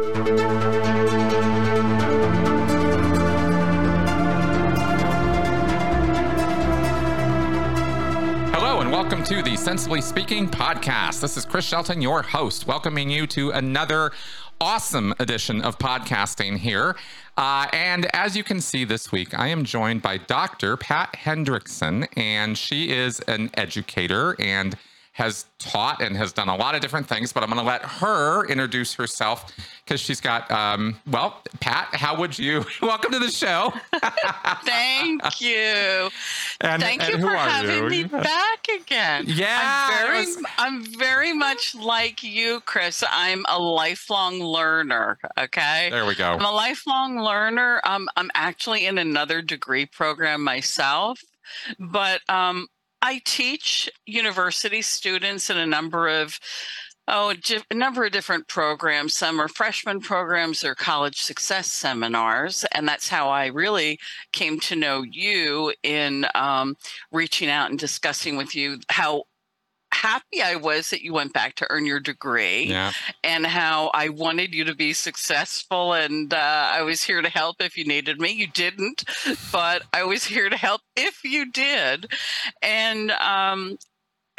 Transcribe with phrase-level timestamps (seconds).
[0.00, 0.14] Hello,
[8.80, 11.20] and welcome to the Sensibly Speaking podcast.
[11.20, 14.12] This is Chris Shelton, your host, welcoming you to another
[14.58, 16.96] awesome edition of podcasting here.
[17.36, 20.78] Uh, and as you can see this week, I am joined by Dr.
[20.78, 24.78] Pat Hendrickson, and she is an educator and
[25.12, 27.82] has taught and has done a lot of different things, but I'm going to let
[27.82, 29.52] her introduce herself
[29.84, 33.72] because she's got, um, well, Pat, how would you welcome to the show?
[34.64, 36.08] Thank you.
[36.60, 37.88] And, Thank and you for having you?
[37.90, 39.24] me back again.
[39.26, 43.02] Yeah, I'm very, was- I'm very much like you, Chris.
[43.10, 45.18] I'm a lifelong learner.
[45.38, 45.88] Okay.
[45.90, 46.32] There we go.
[46.32, 47.80] I'm a lifelong learner.
[47.84, 51.20] Um, I'm actually in another degree program myself,
[51.78, 52.68] but um,
[53.02, 56.38] I teach university students in a number of
[57.08, 57.34] oh
[57.70, 59.14] a number of different programs.
[59.14, 63.98] Some are freshman programs or college success seminars, and that's how I really
[64.32, 66.76] came to know you in um,
[67.10, 69.24] reaching out and discussing with you how
[69.92, 72.92] happy I was that you went back to earn your degree Yeah.
[73.24, 75.92] and how I wanted you to be successful.
[75.94, 78.30] And uh, I was here to help if you needed me.
[78.32, 79.04] You didn't,
[79.52, 82.12] but I was here to help if you did.
[82.62, 83.78] And um,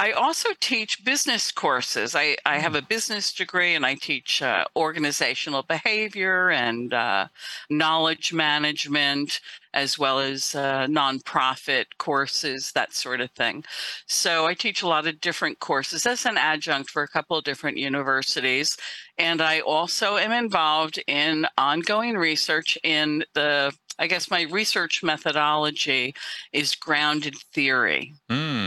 [0.02, 2.16] I also teach business courses.
[2.16, 7.28] I, I have a business degree and I teach uh, organizational behavior and uh,
[7.70, 9.42] knowledge management,
[9.76, 13.64] as well as uh, nonprofit courses, that sort of thing.
[14.08, 17.44] So I teach a lot of different courses as an adjunct for a couple of
[17.44, 18.78] different universities.
[19.20, 26.16] And I also am involved in ongoing research in the, I guess my research methodology
[26.54, 28.16] is grounded theory.
[28.32, 28.61] Hmm.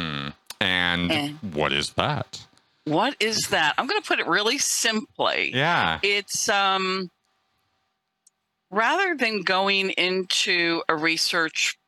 [0.65, 2.47] And And- what is that?
[2.85, 3.75] What is that?
[3.79, 5.53] I'm going to put it really simply.
[5.55, 6.01] Yeah.
[6.03, 7.11] It's um
[8.71, 11.79] rather than going into a research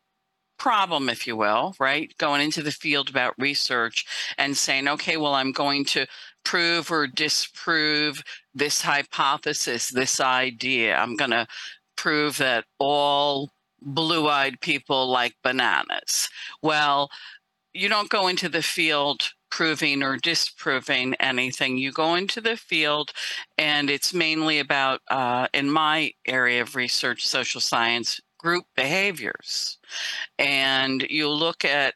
[0.59, 2.17] problem if you will, right?
[2.19, 4.07] Going into the field about research
[4.39, 6.07] and saying, "Okay, well I'm going to
[6.45, 8.23] prove or disprove
[8.55, 10.97] this hypothesis, this idea.
[10.97, 11.47] I'm going to
[11.97, 13.51] prove that all
[13.83, 16.31] blue-eyed people like bananas."
[16.63, 17.11] Well,
[17.77, 21.79] you don't go into the field proving or disproving anything.
[21.79, 23.13] You go into the field,
[23.57, 29.79] and it's mainly about, uh, in my area of research, social science, group behaviors.
[30.39, 31.95] And you look at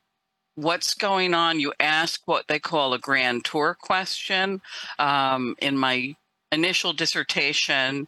[0.55, 1.61] what's going on.
[1.61, 4.61] You ask what they call a grand tour question.
[4.99, 6.15] Um, in my
[6.53, 8.07] initial dissertation,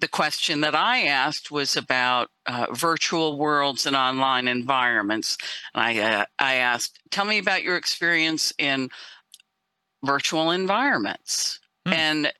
[0.00, 5.36] the question that I asked was about uh, virtual worlds and online environments.
[5.74, 8.88] And I, uh, I asked, tell me about your experience in
[10.04, 11.60] virtual environments.
[11.86, 11.92] Hmm.
[11.92, 12.32] And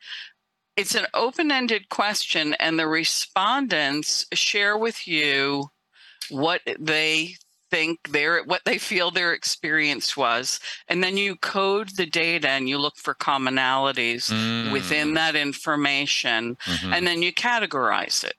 [0.77, 5.71] it's an open ended question, and the respondents share with you
[6.31, 7.37] what they
[7.71, 12.69] think their what they feel their experience was and then you code the data and
[12.69, 14.31] you look for commonalities
[14.73, 15.15] within Mm.
[15.15, 16.95] that information Mhm.
[16.95, 18.35] and then you categorize it.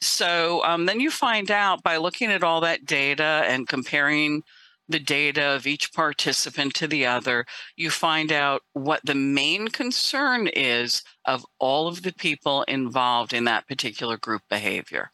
[0.00, 4.42] So um, then you find out by looking at all that data and comparing
[4.88, 10.48] the data of each participant to the other, you find out what the main concern
[10.48, 15.12] is of all of the people involved in that particular group behavior.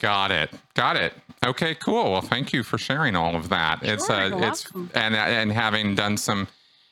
[0.00, 0.50] Got it.
[0.74, 1.12] Got it.
[1.44, 2.12] Okay, cool.
[2.12, 3.80] Well, thank you for sharing all of that.
[3.82, 4.90] it's Sure, uh, it's welcome.
[4.94, 6.48] and and having done some,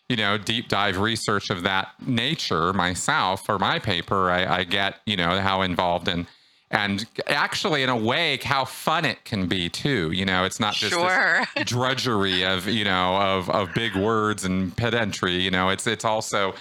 [0.08, 5.00] you know, deep dive research of that nature myself for my paper, I, I get
[5.06, 6.26] you know how involved and
[6.70, 10.10] and actually in a way how fun it can be too.
[10.12, 11.44] You know, it's not just Sure.
[11.64, 15.36] drudgery of you know of of big words and pedantry.
[15.36, 16.54] You know, it's it's also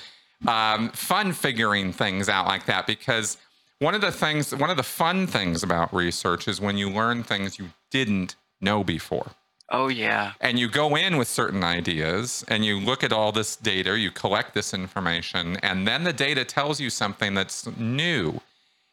[0.46, 3.38] um, fun figuring things out like that because
[3.80, 7.24] one of the things, one of the fun things about research is when you learn
[7.24, 9.32] things you didn't know before.
[9.70, 10.32] Oh, yeah.
[10.40, 14.12] And you go in with certain ideas and you look at all this data, you
[14.12, 18.40] collect this information, and then the data tells you something that's new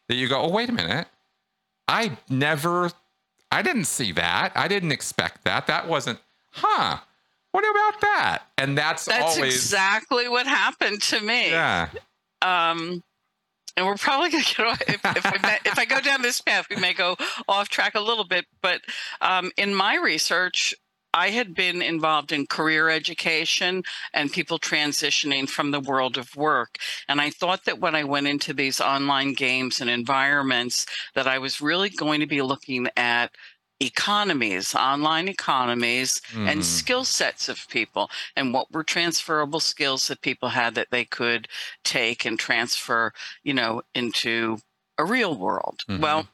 [0.08, 1.06] that you go, oh, wait a minute.
[1.86, 2.90] I never,
[3.52, 4.52] I didn't see that.
[4.56, 5.66] I didn't expect that.
[5.68, 6.18] That wasn't,
[6.50, 6.98] huh?
[7.52, 8.42] What about that?
[8.58, 11.50] And that's, That's always, exactly what happened to me.
[11.50, 11.88] yeah.
[12.42, 13.02] um
[13.76, 16.66] and we're probably going to get if, if, I, if I go down this path,
[16.70, 17.16] we may go
[17.48, 18.46] off track a little bit.
[18.62, 18.80] But
[19.20, 20.74] um, in my research,
[21.14, 26.76] I had been involved in career education and people transitioning from the world of work.
[27.08, 31.38] And I thought that when I went into these online games and environments, that I
[31.38, 33.30] was really going to be looking at
[33.80, 36.48] economies, online economies, mm.
[36.48, 41.04] and skill sets of people, and what were transferable skills that people had that they
[41.04, 41.48] could
[41.84, 43.12] take and transfer,
[43.42, 44.58] you know, into
[44.98, 45.80] a real world.
[45.88, 46.02] Mm-hmm.
[46.02, 46.28] Well,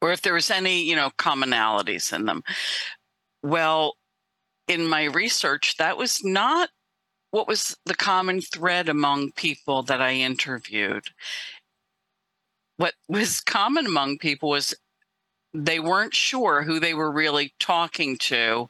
[0.00, 2.42] or if there was any, you know, commonalities in them.
[3.42, 3.94] Well,
[4.68, 6.70] in my research, that was not
[7.30, 11.04] what was the common thread among people that I interviewed.
[12.76, 14.74] What was common among people was
[15.54, 18.68] they weren't sure who they were really talking to.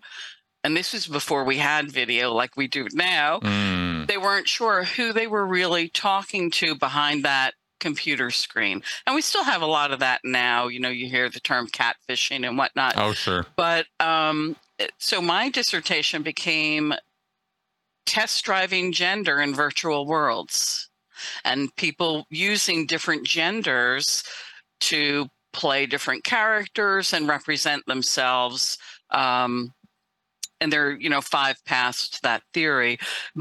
[0.64, 3.40] And this was before we had video like we do now.
[3.40, 4.06] Mm.
[4.06, 8.82] They weren't sure who they were really talking to behind that computer screen.
[9.06, 10.69] And we still have a lot of that now.
[10.69, 12.94] You know, you hear the term catfishing and whatnot.
[12.96, 13.44] Oh, sure.
[13.56, 14.56] But um,
[14.99, 16.94] so my dissertation became
[18.06, 20.88] test driving gender in virtual worlds
[21.44, 24.25] and people using different genders
[24.81, 28.78] to play different characters and represent themselves.
[29.10, 29.72] Um,
[30.60, 32.99] and there are, you know, five paths to that theory,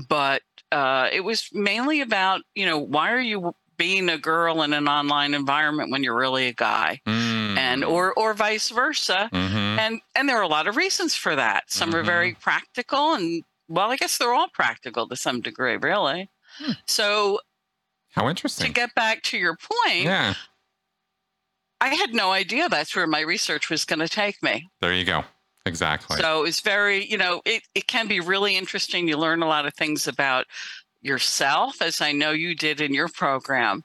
[0.07, 0.41] but
[0.71, 4.87] uh, it was mainly about, you know, why are you being a girl in an
[4.87, 7.57] online environment when you're really a guy, mm.
[7.57, 9.79] and or or vice versa, mm-hmm.
[9.79, 11.63] and and there are a lot of reasons for that.
[11.71, 11.97] Some mm-hmm.
[11.97, 12.41] are very mm-hmm.
[12.41, 16.29] practical, and well, I guess they're all practical to some degree, really.
[16.59, 16.73] Hmm.
[16.85, 17.39] So,
[18.11, 18.67] how interesting.
[18.67, 20.35] To get back to your point, yeah.
[21.81, 24.69] I had no idea that's where my research was going to take me.
[24.79, 25.23] There you go.
[25.65, 26.17] Exactly.
[26.17, 29.07] So it's very, you know, it, it can be really interesting.
[29.07, 30.45] You learn a lot of things about
[31.01, 33.83] yourself, as I know you did in your program.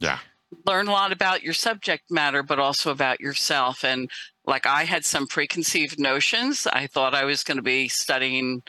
[0.00, 0.18] Yeah.
[0.66, 3.84] Learn a lot about your subject matter, but also about yourself.
[3.84, 4.10] And
[4.46, 6.66] like I had some preconceived notions.
[6.72, 8.62] I thought I was going to be studying,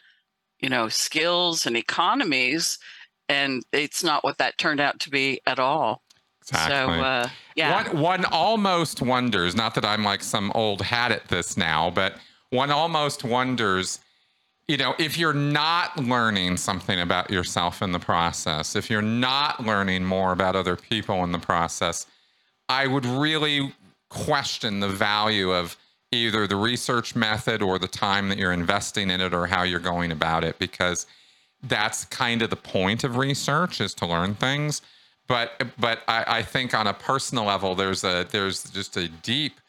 [0.60, 2.80] you know, skills and economies.
[3.30, 6.02] And it's not what that turned out to be at all.
[6.50, 6.98] Exactly.
[6.98, 7.90] So, uh, yeah.
[7.92, 12.16] One, one almost wonders, not that I'm like some old hat at this now, but
[12.50, 14.00] one almost wonders,
[14.68, 19.66] you know, if you're not learning something about yourself in the process, if you're not
[19.66, 22.06] learning more about other people in the process,
[22.70, 23.74] I would really
[24.10, 25.78] question the value of
[26.12, 29.80] either the research method or the time that you're investing in it or how you're
[29.80, 31.06] going about it because
[31.64, 34.82] that's kind of the point of research is to learn things
[35.28, 39.60] but but I, I, think on a personal level, there's a there's just a deep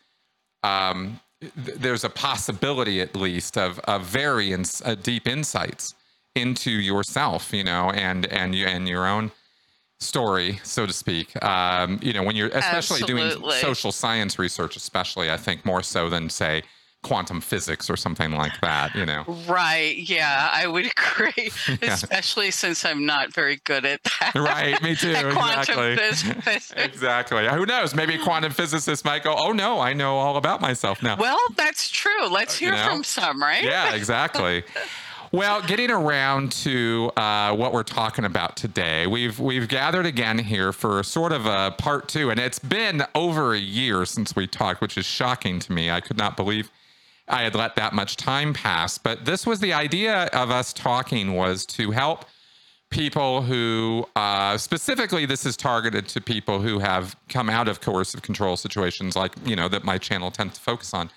[0.62, 1.20] um,
[1.56, 5.94] there's a possibility at least of of very uh, deep insights
[6.34, 9.30] into yourself, you know, and and you and your own
[10.00, 11.42] story, so to speak.
[11.44, 13.30] Um, you know, when you're especially Absolutely.
[13.38, 16.62] doing social science research, especially, I think more so than say
[17.08, 19.24] quantum physics or something like that, you know.
[19.48, 19.96] Right.
[19.96, 21.50] Yeah, I would agree,
[21.82, 21.94] yeah.
[21.94, 24.34] especially since I'm not very good at that.
[24.34, 24.80] Right.
[24.82, 25.12] Me too.
[25.12, 25.96] exactly.
[25.96, 26.72] Physics.
[26.76, 27.48] exactly.
[27.48, 27.94] Who knows?
[27.94, 31.38] Maybe a quantum physicist might go, "Oh no, I know all about myself now." Well,
[31.56, 32.28] that's true.
[32.28, 32.88] Let's hear you know?
[32.88, 33.64] from some, right?
[33.64, 34.64] Yeah, exactly.
[35.32, 40.72] Well, getting around to uh, what we're talking about today, we've we've gathered again here
[40.72, 44.80] for sort of a part two, and it's been over a year since we talked,
[44.80, 45.90] which is shocking to me.
[45.90, 46.70] I could not believe
[47.30, 48.98] I had let that much time pass.
[48.98, 52.24] But this was the idea of us talking was to help
[52.90, 58.22] people who, uh, specifically, this is targeted to people who have come out of coercive
[58.22, 61.10] control situations, like you know that my channel tends to focus on.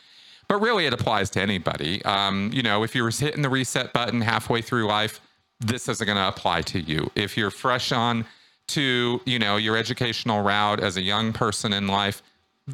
[0.48, 2.04] But really, it applies to anybody.
[2.04, 5.22] Um, you know, if you're hitting the reset button halfway through life,
[5.60, 7.10] this isn't going to apply to you.
[7.16, 8.26] If you're fresh on
[8.68, 12.22] to you know your educational route as a young person in life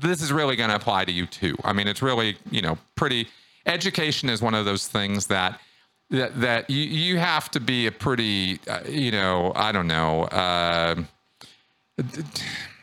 [0.02, 1.56] this is really going to apply to you too.
[1.64, 3.28] I mean, it's really, you know, pretty.
[3.66, 5.60] Education is one of those things that
[6.10, 10.24] that that you you have to be a pretty, uh, you know, I don't know.
[10.26, 11.04] Uh,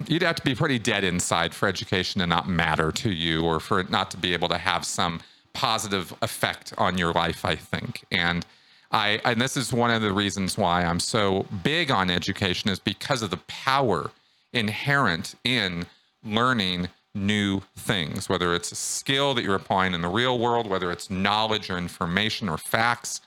[0.06, 3.60] you'd have to be pretty dead inside for education to not matter to you, or
[3.60, 5.20] for it not to be able to have some
[5.52, 7.44] positive effect on your life.
[7.44, 8.44] I think, and
[8.90, 12.78] I and this is one of the reasons why I'm so big on education is
[12.78, 14.10] because of the power
[14.52, 15.86] inherent in
[16.24, 20.90] learning new things, whether it's a skill that you're applying in the real world, whether
[20.90, 23.20] it's knowledge or information or facts,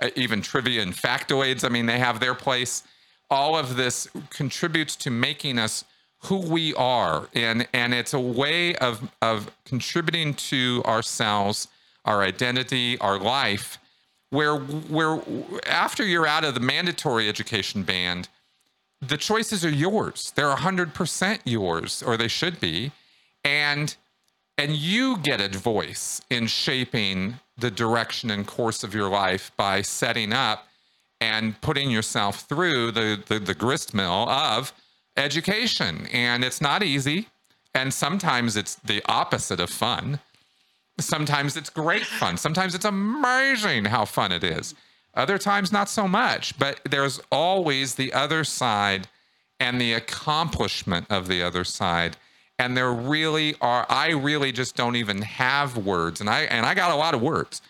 [0.00, 1.64] uh, even trivia and factoids.
[1.64, 2.82] I mean, they have their place.
[3.30, 5.84] All of this contributes to making us
[6.24, 7.28] who we are.
[7.34, 11.68] And, and it's a way of, of contributing to ourselves,
[12.04, 13.78] our identity, our life,
[14.30, 15.20] where, where
[15.66, 18.28] after you're out of the mandatory education band,
[19.00, 20.32] the choices are yours.
[20.34, 22.92] They're 100% yours, or they should be.
[23.46, 23.96] And
[24.58, 29.82] and you get a voice in shaping the direction and course of your life by
[29.82, 30.66] setting up
[31.20, 34.72] and putting yourself through the, the, the grist mill of
[35.16, 36.06] education.
[36.12, 37.28] And it's not easy.
[37.74, 40.20] And sometimes it's the opposite of fun.
[40.98, 42.38] Sometimes it's great fun.
[42.38, 44.74] Sometimes it's amazing how fun it is.
[45.14, 46.58] Other times, not so much.
[46.58, 49.08] But there's always the other side
[49.60, 52.16] and the accomplishment of the other side.
[52.58, 56.20] And there really are, I really just don't even have words.
[56.20, 57.60] And I, and I got a lot of words,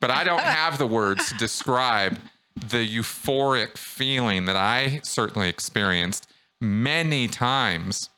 [0.00, 2.18] but I don't have the words to describe
[2.56, 6.26] the euphoric feeling that I certainly experienced
[6.60, 8.10] many times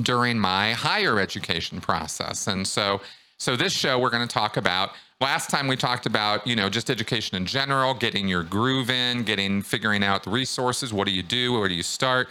[0.00, 2.46] during my higher education process.
[2.46, 3.00] And so,
[3.38, 4.90] so this show we're going to talk about.
[5.20, 9.22] Last time we talked about, you know, just education in general, getting your groove in,
[9.22, 10.92] getting figuring out the resources.
[10.92, 11.52] What do you do?
[11.52, 12.28] Where do you start?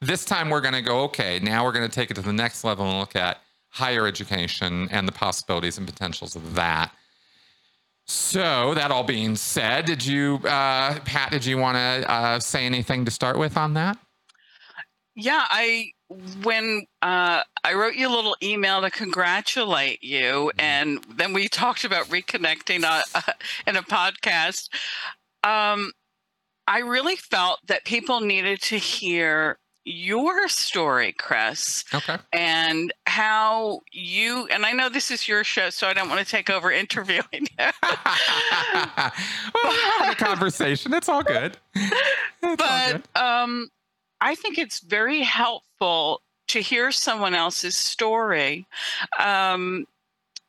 [0.00, 2.32] This time we're going to go, okay, now we're going to take it to the
[2.32, 3.38] next level and look at
[3.68, 6.92] higher education and the possibilities and potentials of that.
[8.06, 12.66] So, that all being said, did you, uh, Pat, did you want to uh, say
[12.66, 13.98] anything to start with on that?
[15.14, 15.92] Yeah, I
[16.42, 20.60] when uh, I wrote you a little email to congratulate you, mm-hmm.
[20.60, 23.02] and then we talked about reconnecting uh,
[23.66, 24.68] in a podcast.
[25.44, 25.92] Um,
[26.66, 31.84] I really felt that people needed to hear your story, Chris.
[31.92, 32.16] Okay.
[32.32, 36.26] And how you, and I know this is your show, so I don't want to
[36.26, 37.46] take over interviewing you.
[38.72, 40.92] well, a conversation.
[40.94, 41.56] It's all good.
[41.74, 43.02] It's but all good.
[43.16, 43.70] um,
[44.20, 48.66] I think it's very helpful to hear someone else's story.
[49.18, 49.86] Um,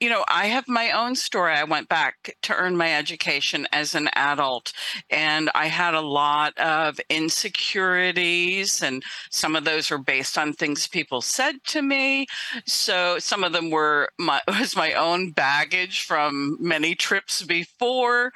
[0.01, 1.53] you know, I have my own story.
[1.53, 4.73] I went back to earn my education as an adult,
[5.11, 10.87] and I had a lot of insecurities, and some of those were based on things
[10.87, 12.25] people said to me.
[12.65, 18.31] So some of them were my was my own baggage from many trips before.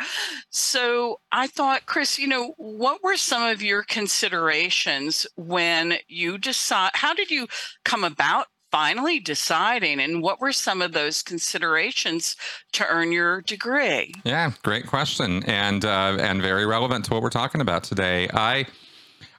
[0.51, 6.91] So I thought, Chris, you know, what were some of your considerations when you decide?
[6.93, 7.47] How did you
[7.83, 12.35] come about finally deciding and what were some of those considerations
[12.73, 14.13] to earn your degree?
[14.25, 18.27] Yeah great question and uh, and very relevant to what we're talking about today.
[18.33, 18.65] I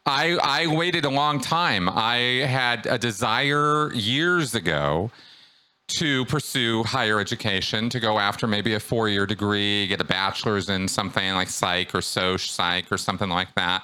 [0.07, 1.90] I, I waited a long time.
[1.90, 5.11] I had a desire years ago
[5.99, 10.71] to pursue higher education, to go after maybe a four year degree, get a bachelor's
[10.71, 13.83] in something like psych or soc psych or something like that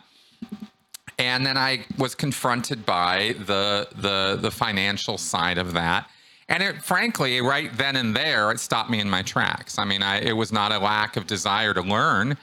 [1.18, 6.08] and then I was confronted by the the the financial side of that.
[6.48, 9.78] And it, frankly, right then and there, it stopped me in my tracks.
[9.78, 12.36] I mean, I, it was not a lack of desire to learn.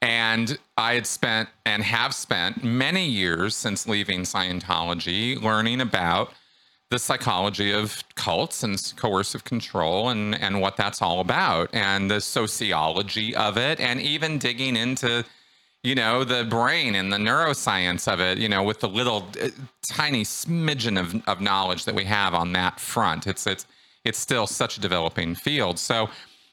[0.00, 6.32] And I had spent and have spent many years since leaving Scientology learning about
[6.90, 12.20] the psychology of cults and coercive control and, and what that's all about, and the
[12.20, 15.24] sociology of it, and even digging into
[15.82, 19.48] you know, the brain and the neuroscience of it, you know, with the little uh,
[19.82, 23.26] tiny smidgen of, of knowledge that we have on that front.
[23.26, 23.66] It's it's
[24.04, 25.78] it's still such a developing field.
[25.78, 26.08] So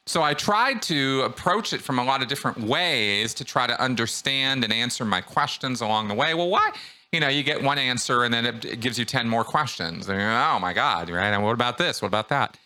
[0.09, 3.79] so I tried to approach it from a lot of different ways to try to
[3.79, 6.33] understand and answer my questions along the way.
[6.33, 6.71] Well, why?
[7.11, 10.09] You know, you get one answer and then it, it gives you 10 more questions.
[10.09, 11.27] And oh my God, right?
[11.27, 12.01] And what about this?
[12.01, 12.57] What about that?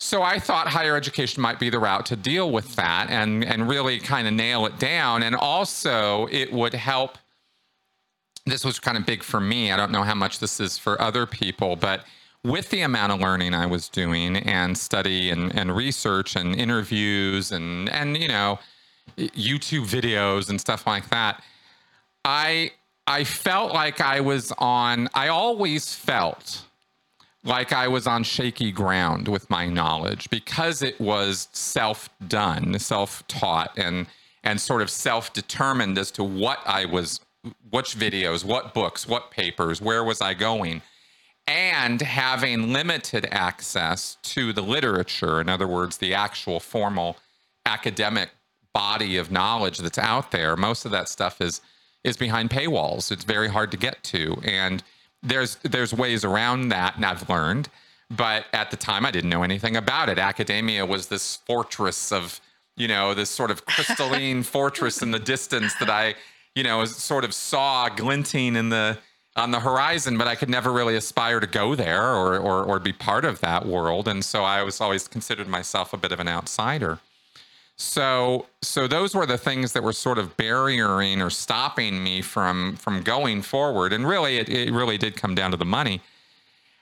[0.00, 3.68] So I thought higher education might be the route to deal with that and and
[3.68, 5.22] really kind of nail it down.
[5.22, 7.18] And also it would help.
[8.46, 9.72] This was kind of big for me.
[9.72, 12.04] I don't know how much this is for other people, but
[12.44, 17.50] with the amount of learning I was doing and study and, and research and interviews
[17.50, 18.60] and and you know
[19.18, 21.42] YouTube videos and stuff like that,
[22.24, 22.70] I
[23.08, 25.08] I felt like I was on.
[25.14, 26.67] I always felt
[27.48, 33.26] like I was on shaky ground with my knowledge because it was self done, self
[33.26, 34.06] taught, and
[34.44, 37.20] and sort of self determined as to what I was,
[37.70, 40.82] which videos, what books, what papers, where was I going,
[41.46, 45.40] and having limited access to the literature.
[45.40, 47.16] In other words, the actual formal
[47.64, 48.30] academic
[48.74, 50.54] body of knowledge that's out there.
[50.54, 51.62] Most of that stuff is
[52.04, 53.10] is behind paywalls.
[53.10, 54.84] It's very hard to get to, and
[55.22, 57.68] there's there's ways around that, and I've learned.
[58.10, 60.18] But at the time, I didn't know anything about it.
[60.18, 62.40] Academia was this fortress of,
[62.74, 66.14] you know, this sort of crystalline fortress in the distance that I,
[66.54, 68.98] you know, sort of saw glinting in the
[69.36, 72.80] on the horizon, but I could never really aspire to go there or, or, or
[72.80, 74.08] be part of that world.
[74.08, 76.98] And so I was always considered myself a bit of an outsider.
[77.78, 82.76] So so those were the things that were sort of barriering or stopping me from
[82.76, 83.92] from going forward.
[83.92, 86.00] And really, it, it really did come down to the money.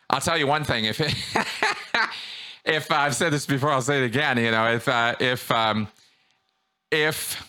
[0.09, 1.15] I'll tell you one thing: if it,
[2.65, 4.39] if I've said this before, I'll say it again.
[4.39, 5.87] You know, if uh, if um,
[6.91, 7.47] if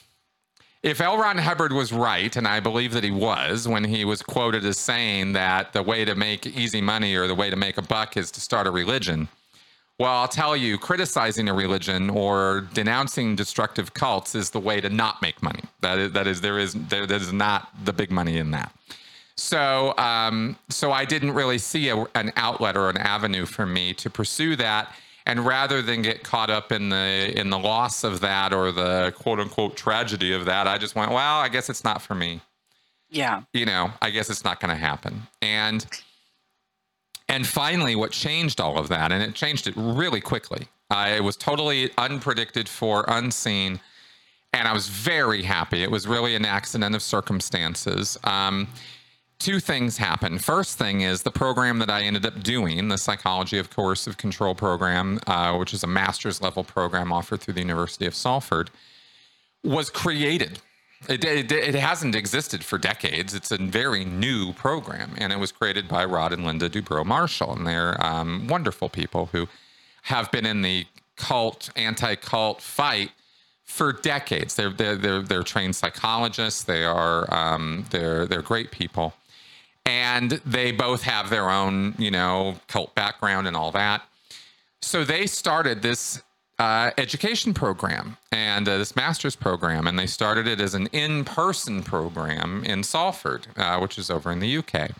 [0.83, 1.17] if L.
[1.17, 4.77] Ron Hubbard was right, and I believe that he was when he was quoted as
[4.77, 8.17] saying that the way to make easy money or the way to make a buck
[8.17, 9.29] is to start a religion,
[9.99, 14.89] Well, I'll tell you, criticizing a religion or denouncing destructive cults is the way to
[14.89, 15.63] not make money.
[15.81, 18.71] That is, that is there is there, that is not the big money in that.
[19.37, 23.93] So, um, so I didn't really see a, an outlet or an avenue for me
[23.95, 24.93] to pursue that.
[25.25, 29.13] And rather than get caught up in the in the loss of that or the
[29.17, 32.41] quote unquote tragedy of that, I just went, well, I guess it's not for me.
[33.09, 33.41] Yeah.
[33.51, 35.23] You know, I guess it's not going to happen.
[35.41, 35.85] And
[37.29, 40.67] and finally, what changed all of that, and it changed it really quickly.
[40.91, 43.81] It was totally unpredicted for, unseen,
[44.53, 45.83] and I was very happy.
[45.83, 48.17] It was really an accident of circumstances.
[48.23, 48.67] Um,
[49.39, 50.43] two things happened.
[50.43, 54.55] First thing is the program that I ended up doing, the Psychology of Coercive Control
[54.55, 58.71] program, uh, which is a master's level program offered through the University of Salford,
[59.63, 60.59] was created
[61.07, 63.33] it, it, it, hasn't existed for decades.
[63.33, 67.53] It's a very new program, and it was created by Rod and Linda Dubrow Marshall,
[67.53, 69.47] and they're um, wonderful people who
[70.03, 70.85] have been in the
[71.15, 73.11] cult, anti-cult fight
[73.63, 74.55] for decades.
[74.55, 76.63] They're they're they're, they're trained psychologists.
[76.63, 79.13] They are um, they're they're great people,
[79.85, 84.03] and they both have their own you know cult background and all that.
[84.81, 86.23] So they started this
[86.59, 91.83] uh, education program and uh, this master's program, and they started it as an in-person
[91.83, 94.91] program in Salford, uh, which is over in the UK.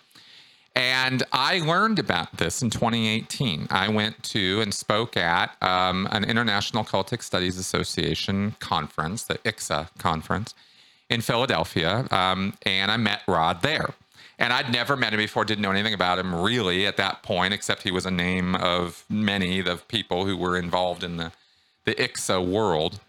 [0.75, 3.67] And I learned about this in 2018.
[3.71, 9.87] I went to and spoke at um, an International Cultic Studies Association conference, the ICSA
[9.97, 10.53] conference
[11.09, 13.95] in Philadelphia, um, and I met Rod there.
[14.37, 17.55] And I'd never met him before, didn't know anything about him really at that point,
[17.55, 21.31] except he was a name of many of the people who were involved in the
[21.87, 22.99] the ICSA world.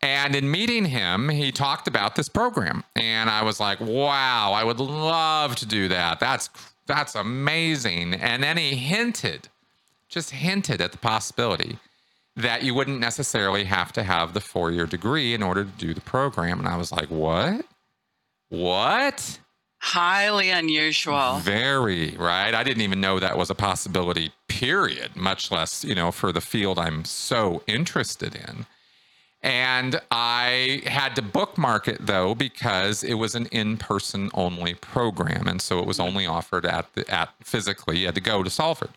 [0.00, 2.84] And in meeting him, he talked about this program.
[2.94, 6.20] And I was like, wow, I would love to do that.
[6.20, 6.48] That's
[6.86, 8.14] that's amazing.
[8.14, 9.48] And then he hinted,
[10.08, 11.78] just hinted at the possibility
[12.36, 15.92] that you wouldn't necessarily have to have the four year degree in order to do
[15.92, 16.60] the program.
[16.60, 17.64] And I was like, what?
[18.48, 19.40] What?
[19.86, 21.38] Highly unusual.
[21.38, 22.52] Very, right?
[22.52, 26.40] I didn't even know that was a possibility, period, much less, you know, for the
[26.40, 28.66] field I'm so interested in.
[29.42, 35.62] And I had to bookmark it though because it was an in-person only program, and
[35.62, 37.98] so it was only offered at the at physically.
[37.98, 38.90] You had to go to Salford.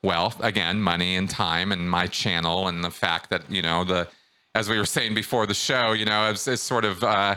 [0.00, 4.06] Well, again, money and time, and my channel, and the fact that you know the,
[4.54, 7.02] as we were saying before the show, you know, it's, it's sort of.
[7.02, 7.34] Uh,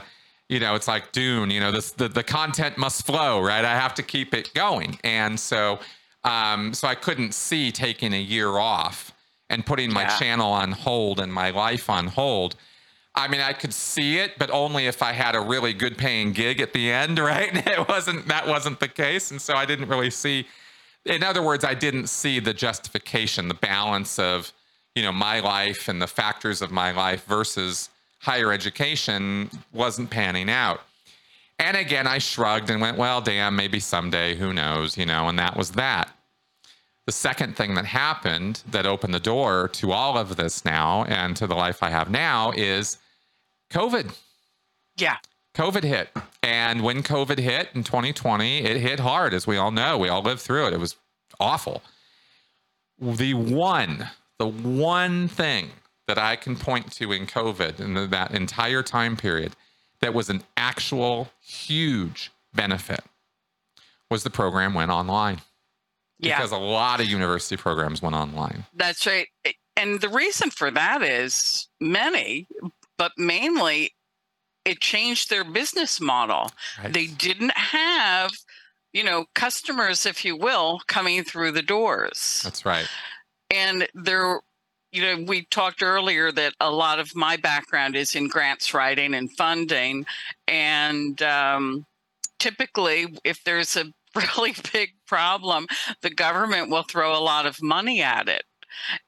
[0.49, 3.65] you know, it's like Dune, you know, this, the, the content must flow, right?
[3.65, 4.97] I have to keep it going.
[5.03, 5.79] And so,
[6.23, 9.11] um, so I couldn't see taking a year off
[9.49, 10.17] and putting my yeah.
[10.17, 12.55] channel on hold and my life on hold.
[13.13, 16.33] I mean, I could see it, but only if I had a really good paying
[16.33, 17.49] gig at the end, right?
[17.67, 19.31] It wasn't, that wasn't the case.
[19.31, 20.47] And so I didn't really see,
[21.05, 24.53] in other words, I didn't see the justification, the balance of,
[24.95, 30.49] you know, my life and the factors of my life versus, higher education wasn't panning
[30.49, 30.81] out.
[31.59, 35.39] And again, I shrugged and went, well, damn, maybe someday, who knows, you know, and
[35.39, 36.11] that was that.
[37.05, 41.35] The second thing that happened that opened the door to all of this now and
[41.37, 42.97] to the life I have now is
[43.71, 44.13] COVID.
[44.97, 45.15] Yeah.
[45.55, 46.09] COVID hit.
[46.43, 49.97] And when COVID hit in 2020, it hit hard, as we all know.
[49.97, 50.73] We all lived through it.
[50.73, 50.95] It was
[51.39, 51.81] awful.
[52.99, 55.71] The one, the one thing
[56.07, 59.53] that I can point to in COVID and that entire time period
[59.99, 63.01] that was an actual huge benefit
[64.09, 65.41] was the program went online.
[66.19, 66.37] Yeah.
[66.37, 68.65] Because a lot of university programs went online.
[68.73, 69.27] That's right.
[69.75, 72.47] And the reason for that is many,
[72.97, 73.93] but mainly
[74.65, 76.49] it changed their business model.
[76.81, 76.91] Right.
[76.91, 78.31] They didn't have,
[78.93, 82.41] you know, customers, if you will, coming through the doors.
[82.43, 82.87] That's right.
[83.51, 84.41] And there
[84.91, 89.13] you know, we talked earlier that a lot of my background is in grants writing
[89.13, 90.05] and funding.
[90.47, 91.85] And um,
[92.39, 95.67] typically, if there's a really big problem,
[96.01, 98.43] the government will throw a lot of money at it.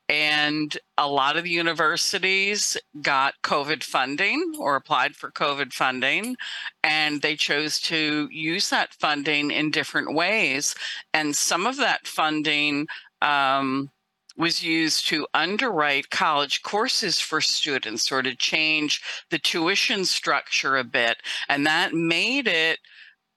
[0.07, 6.35] And a lot of the universities got COVID funding or applied for COVID funding,
[6.83, 10.75] and they chose to use that funding in different ways.
[11.13, 12.87] And some of that funding,
[13.21, 13.91] um,
[14.39, 20.83] was used to underwrite college courses for students or to change the tuition structure a
[20.83, 21.17] bit.
[21.49, 22.79] And that made it,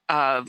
[0.07, 0.45] uh,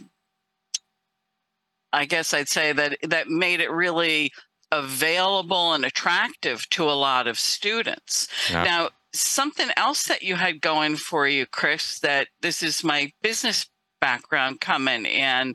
[1.93, 4.33] I guess I'd say that that made it really
[4.71, 8.29] available and attractive to a lot of students.
[8.49, 8.65] Yeah.
[8.65, 13.67] Now, something else that you had going for you, Chris, that this is my business
[14.01, 15.55] background coming in,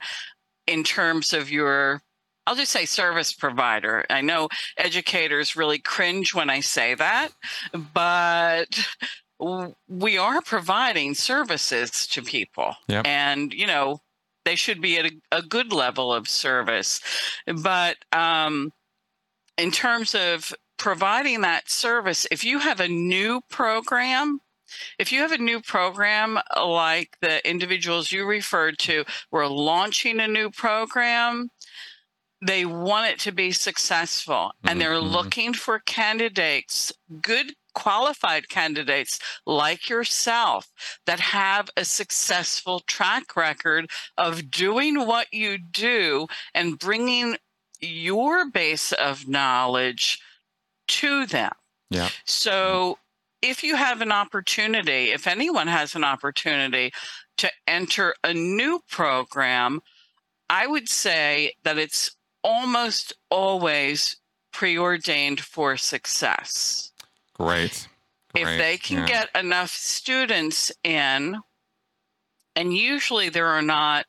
[0.67, 2.01] in terms of your
[2.47, 4.05] I'll just say service provider.
[4.09, 7.29] I know educators really cringe when I say that,
[7.93, 8.87] but
[9.87, 12.75] we are providing services to people.
[12.87, 13.05] Yep.
[13.05, 14.01] And, you know,
[14.45, 17.01] they should be at a, a good level of service.
[17.45, 18.71] But um,
[19.57, 24.39] in terms of providing that service, if you have a new program,
[24.97, 30.27] if you have a new program like the individuals you referred to, we're launching a
[30.27, 31.49] new program,
[32.41, 35.11] they want it to be successful and they're Mhm.
[35.11, 40.67] looking for candidates, good qualified candidates like yourself
[41.05, 47.37] that have a successful track record of doing what you do and bringing
[47.81, 50.19] your base of knowledge
[50.87, 51.53] to them.
[51.89, 52.09] Yeah.
[52.25, 52.99] So
[53.41, 56.91] if you have an opportunity, if anyone has an opportunity
[57.37, 59.81] to enter a new program,
[60.49, 62.11] I would say that it's
[62.43, 64.17] almost always
[64.51, 66.91] preordained for success.
[67.33, 67.87] Great.
[68.35, 69.05] If they can Yeah.
[69.07, 71.41] get enough students in,
[72.55, 74.05] and usually there are not,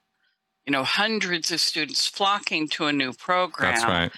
[0.66, 4.12] you know, hundreds of students flocking to a new program That's right.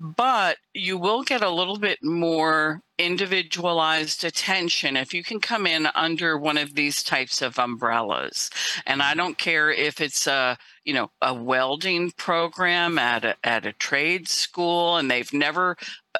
[0.00, 5.86] but you will get a little bit more individualized attention if you can come in
[5.94, 8.50] under one of these types of umbrellas
[8.86, 10.56] and i don't care if it's a
[10.88, 15.76] you know a welding program at a, at a trade school and they've never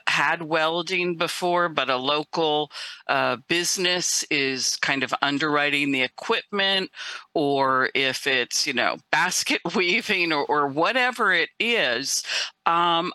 [0.06, 2.70] had welding before but a local
[3.08, 6.90] uh, business is kind of underwriting the equipment
[7.32, 12.22] or if it's you know basket weaving or, or whatever it is
[12.66, 13.10] um,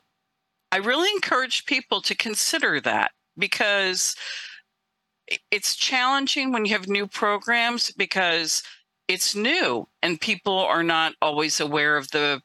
[0.72, 4.16] I really encourage people to consider that because
[5.52, 8.64] it's challenging when you have new programs because
[9.14, 12.42] it's new and people are not always aware of the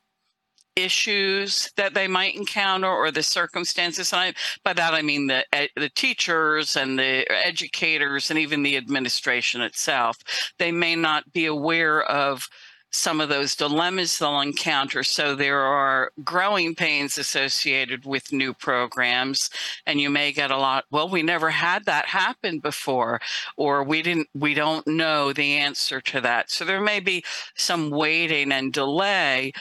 [0.76, 4.12] issues that they might encounter or the circumstances.
[4.12, 5.44] And I, by that, I mean the,
[5.76, 10.18] the teachers and the educators and even the administration itself.
[10.59, 12.46] They may not be aware of
[12.90, 15.03] some of those dilemmas they'll encounter.
[15.03, 19.51] So there are growing pains associated with new programs,
[19.87, 20.85] and you may get a lot.
[20.90, 23.20] Well, we never had that happen before,
[23.57, 24.29] or we didn't.
[24.35, 26.51] We don't know the answer to that.
[26.51, 27.24] So there may be
[27.57, 29.53] some waiting and delay,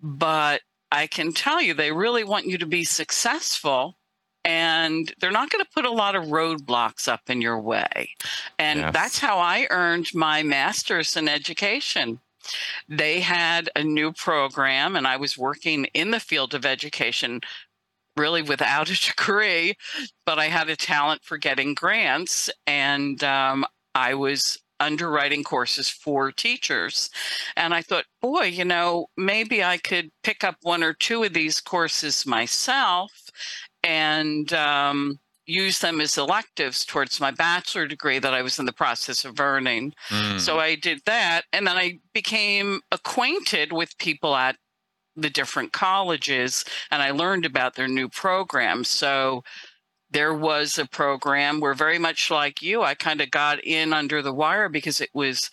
[0.00, 0.60] but
[0.92, 3.96] I can tell you they really want you to be successful.
[4.44, 8.10] And they're not going to put a lot of roadblocks up in your way.
[8.60, 8.92] And Yes.
[8.92, 12.20] that's how I earned my master's in education
[12.88, 17.40] they had a new program and i was working in the field of education
[18.16, 19.74] really without a degree
[20.24, 26.30] but i had a talent for getting grants and um, i was underwriting courses for
[26.30, 27.08] teachers.
[27.56, 31.32] And i thought boy you know maybe i could pick up one or two of
[31.32, 33.10] these courses myself
[33.82, 38.72] and um, use them as electives towards my bachelor degree that i was in the
[38.72, 40.40] process of earning Mm.
[40.40, 41.42] so I did that.
[41.52, 44.56] And then I became acquainted with people at
[45.16, 48.88] the different colleges and I learned about their new programs.
[48.88, 49.42] So
[50.10, 54.22] there was a program where, very much like you, I kind of got in under
[54.22, 55.50] the wire because it was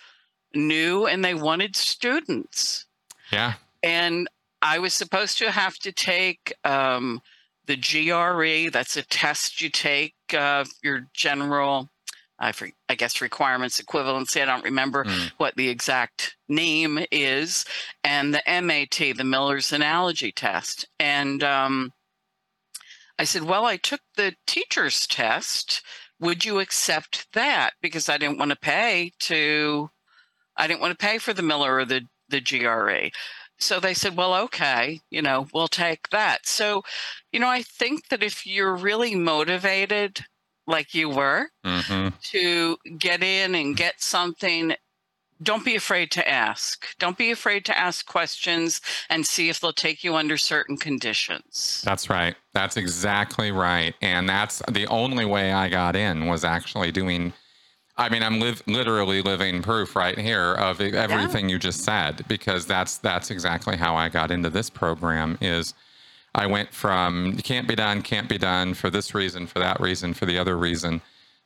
[0.54, 2.86] new and they wanted students.
[3.32, 3.54] yeah.
[3.82, 4.28] And
[4.62, 7.22] I was supposed to have to take um,
[7.66, 8.70] the GRE.
[8.72, 11.90] That's a test you take, uh, your general,
[12.40, 14.42] I, for, I guess, requirements equivalency.
[14.42, 15.32] I don't remember Mm.
[15.38, 17.66] what the exact name is,
[18.04, 20.86] and the MAT, the Miller's Analogy Test.
[21.00, 21.94] And um,
[23.18, 25.82] I said, Well, I took the teacher's test.
[26.20, 27.72] Would you accept that?
[27.82, 29.90] Because I didn't want to pay to,
[30.58, 33.10] I didn't want to pay for the Miller or the, the GRE.
[33.60, 36.46] So they said, Well, okay, you know, we'll take that.
[36.46, 36.84] So,
[37.32, 40.26] you know, I think that if you're really motivated,
[40.68, 44.74] like you were, hmm to get in and get something,
[45.42, 46.88] don't be afraid to ask.
[47.00, 51.82] Don't be afraid to ask questions and see if they'll take you under certain conditions.
[51.84, 52.36] That's right.
[52.54, 53.94] That's exactly right.
[54.02, 57.34] And that's the only way I got in was actually doing.
[57.96, 62.66] I mean, I'm live, literally living proof right here of everything you just said because
[62.66, 65.38] that's that's exactly how I got into this program.
[65.42, 65.76] Is
[66.34, 70.16] I went from can't be done, can't be done for this reason, for that reason,
[70.16, 71.02] for the other reason,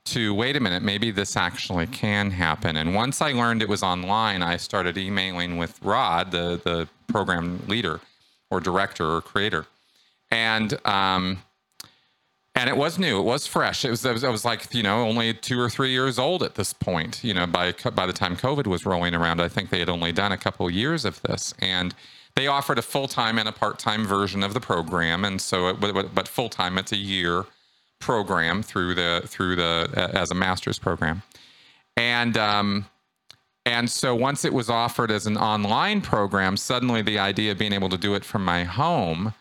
[0.05, 2.77] to wait a minute, maybe this actually can happen.
[2.77, 7.61] And once I learned it was online, I started emailing with Rod, the the program
[7.67, 7.99] leader,
[8.49, 9.65] or director, or creator,
[10.31, 11.39] and um,
[12.57, 13.19] and it was new.
[13.19, 13.85] It was fresh.
[13.85, 14.23] It was, it was.
[14.23, 17.23] Was like, you know, only two or three years old at this point.
[17.23, 20.11] You know, by by the time COVID was rolling around, I think they had only
[20.11, 21.93] done a couple years of this, and
[22.35, 25.69] they offered a full time and a part time version of the program, and so
[25.69, 27.45] it, but, but full time it's a year
[27.99, 31.21] program through the through the as a master's program,
[31.95, 32.87] and um,
[33.67, 37.73] and so once it was offered as an online program, suddenly the idea of being
[37.73, 39.33] able to do it from my home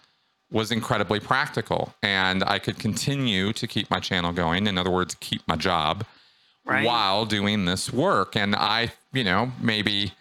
[0.50, 4.66] was incredibly practical, and I could continue to keep my channel going.
[4.66, 6.04] In other words, keep my job
[6.64, 6.84] right.
[6.84, 8.36] while doing this work.
[8.36, 10.12] And I, you know, maybe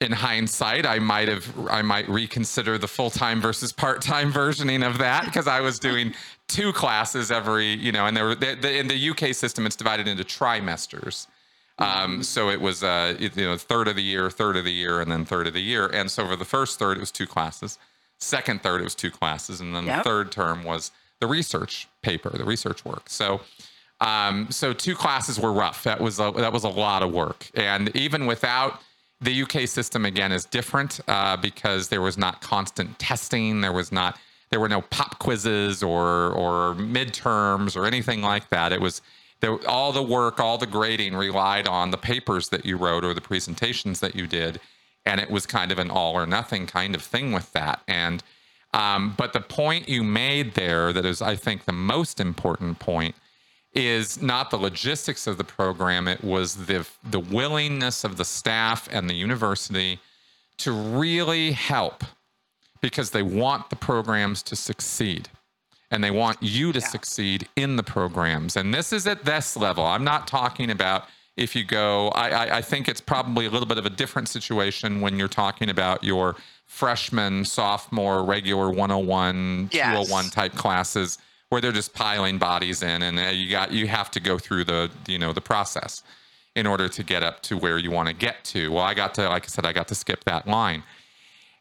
[0.00, 4.86] in hindsight, I might have, I might reconsider the full time versus part time versioning
[4.86, 6.14] of that because I was doing
[6.48, 9.76] two classes every, you know, and there were the, the, in the UK system, it's
[9.76, 11.26] divided into trimesters.
[11.78, 12.22] Um, mm-hmm.
[12.22, 15.12] so it was, uh, you know, third of the year, third of the year, and
[15.12, 15.86] then third of the year.
[15.86, 17.78] And so for the first third, it was two classes.
[18.18, 19.98] Second third, it was two classes, and then yep.
[19.98, 23.08] the third term was the research paper, the research work.
[23.08, 23.40] So
[24.00, 25.84] um, so two classes were rough.
[25.84, 28.80] That was a, that was a lot of work, and even without
[29.20, 33.60] the UK system, again, is different uh, because there was not constant testing.
[33.60, 34.18] There was not
[34.50, 38.72] there were no pop quizzes or or midterms or anything like that.
[38.72, 39.00] It was
[39.40, 43.14] there, all the work, all the grading relied on the papers that you wrote or
[43.14, 44.60] the presentations that you did,
[45.06, 47.80] and it was kind of an all or nothing kind of thing with that.
[47.88, 48.22] And
[48.74, 53.14] um, but the point you made there, that is, I think, the most important point
[53.72, 58.88] is not the logistics of the program it was the the willingness of the staff
[58.90, 60.00] and the university
[60.56, 62.02] to really help
[62.80, 65.28] because they want the programs to succeed
[65.90, 66.86] and they want you to yeah.
[66.86, 71.04] succeed in the programs and this is at this level i'm not talking about
[71.36, 74.28] if you go I, I, I think it's probably a little bit of a different
[74.28, 79.86] situation when you're talking about your freshman sophomore regular 101 yes.
[79.86, 81.18] 201 type classes
[81.48, 84.64] where they're just piling bodies in, and uh, you got you have to go through
[84.64, 86.02] the you know the process
[86.54, 88.72] in order to get up to where you want to get to.
[88.72, 90.82] Well, I got to like I said, I got to skip that line,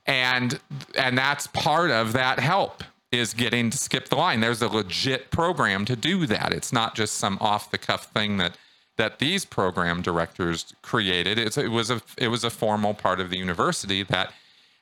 [0.06, 0.60] and
[0.98, 4.40] and that's part of that help is getting to skip the line.
[4.42, 6.52] There's a legit program to do that.
[6.52, 8.58] It's not just some off the cuff thing that
[8.98, 11.38] that these program directors created.
[11.38, 14.34] It's, it was a it was a formal part of the university that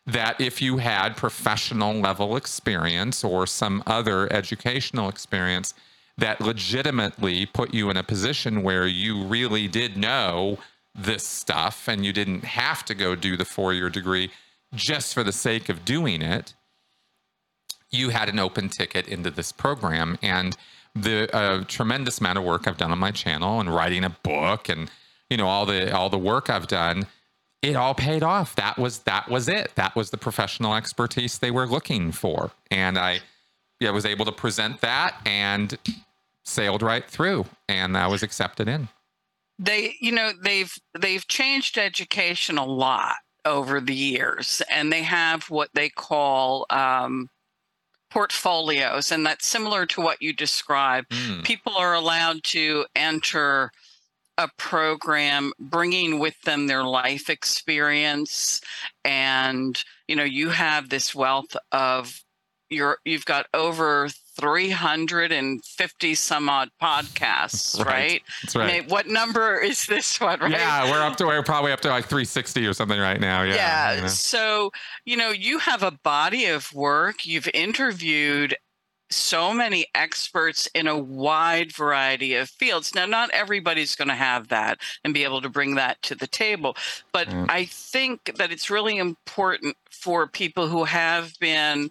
[0.06, 5.74] that if you had professional level experience or some other educational experience
[6.18, 10.60] that legitimately put you in a position where you really did know
[10.94, 14.30] this stuff and you didn't have to go do the four year degree
[14.76, 16.54] just for the sake of doing it,
[17.92, 20.18] you had an open ticket into this program.
[20.22, 20.58] And
[20.96, 24.70] the uh, tremendous amount of work I've done on my channel and writing a book
[24.70, 24.92] and
[25.30, 27.08] you know all the all the work I've done
[27.64, 28.56] it all paid off.
[28.56, 29.72] That was that was it.
[29.76, 33.22] That was the professional expertise they were looking for, and I,
[33.80, 35.76] yeah, was able to present that and
[36.44, 38.90] sailed right through, and I was accepted in.
[39.58, 45.50] They, you know, they've they've changed education a lot over the years, and they have
[45.50, 47.30] what they call um,
[48.14, 51.10] portfolios, and that's similar to what you described.
[51.10, 51.44] Mm.
[51.44, 53.72] People are allowed to enter
[54.38, 58.62] a program bringing with them their life experience
[59.06, 62.24] and you know you have this wealth of
[62.72, 68.22] you're you've got over 350 some odd podcasts right, right?
[68.42, 68.90] That's right.
[68.90, 72.06] What number is this one right yeah we're up to we're probably up to like
[72.06, 74.08] 360 or something right now yeah, yeah you know.
[74.08, 74.72] so
[75.06, 78.56] you know you have a body of work you've interviewed
[79.14, 82.96] so many experts in a wide variety of fields.
[82.96, 86.28] Now, not everybody's going to have that and be able to bring that to the
[86.28, 86.76] table,
[87.12, 87.46] but mm.
[87.50, 91.90] I think that it's really important for people who have been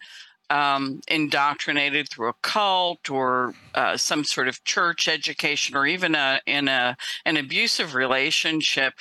[0.53, 6.41] um, indoctrinated through a cult or uh, some sort of church education or even a,
[6.47, 8.93] in a, an abusive relationship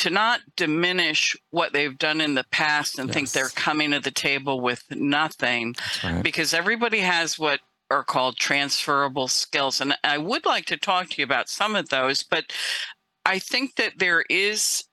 [0.00, 3.14] to not diminish what they've done in the past and yes.
[3.14, 6.22] think they're coming to the table with nothing right.
[6.22, 9.80] because everybody has what are called transferable skills.
[9.80, 12.52] And I would like to talk to you about some of those, but
[13.24, 14.84] I think that there is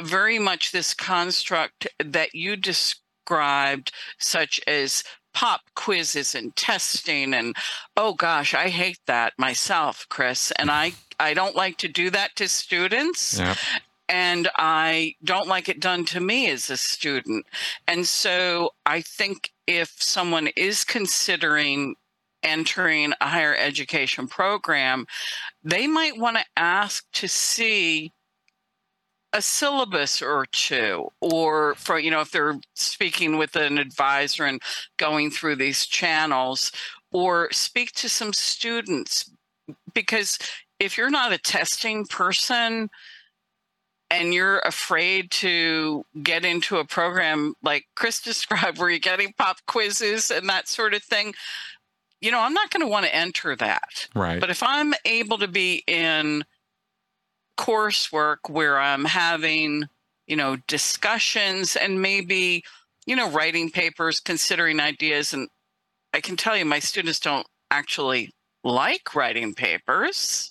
[0.00, 7.54] very much this construct that you described, such as pop quizzes and testing and
[7.96, 10.74] oh gosh i hate that myself chris and mm.
[10.74, 13.54] i i don't like to do that to students yeah.
[14.08, 17.46] and i don't like it done to me as a student
[17.86, 21.94] and so i think if someone is considering
[22.42, 25.06] entering a higher education program,
[25.62, 28.12] they might want to ask to see
[29.32, 34.60] a syllabus or two or for you know if they're speaking with an advisor and
[34.96, 36.72] going through these channels
[37.12, 39.30] or speak to some students
[39.94, 40.38] because
[40.80, 42.90] if you're not a testing person
[44.10, 49.58] and you're afraid to get into a program like Chris described, where you're getting pop
[49.66, 51.34] quizzes and that sort of thing,
[52.20, 54.08] you know, I'm not going to want to enter that.
[54.14, 54.40] Right.
[54.40, 56.44] But if I'm able to be in
[57.60, 59.84] coursework where I'm having,
[60.26, 62.64] you know, discussions and maybe,
[63.04, 65.48] you know, writing papers, considering ideas, and
[66.14, 68.30] I can tell you my students don't actually
[68.64, 70.50] like writing papers.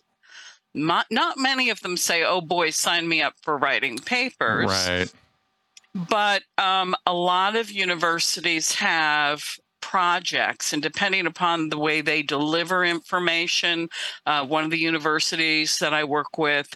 [0.75, 4.67] Not, not many of them say, oh boy, sign me up for writing papers.
[4.67, 5.11] Right.
[5.95, 9.43] But um, a lot of universities have
[9.81, 13.89] projects, and depending upon the way they deliver information,
[14.25, 16.73] uh, one of the universities that I work with,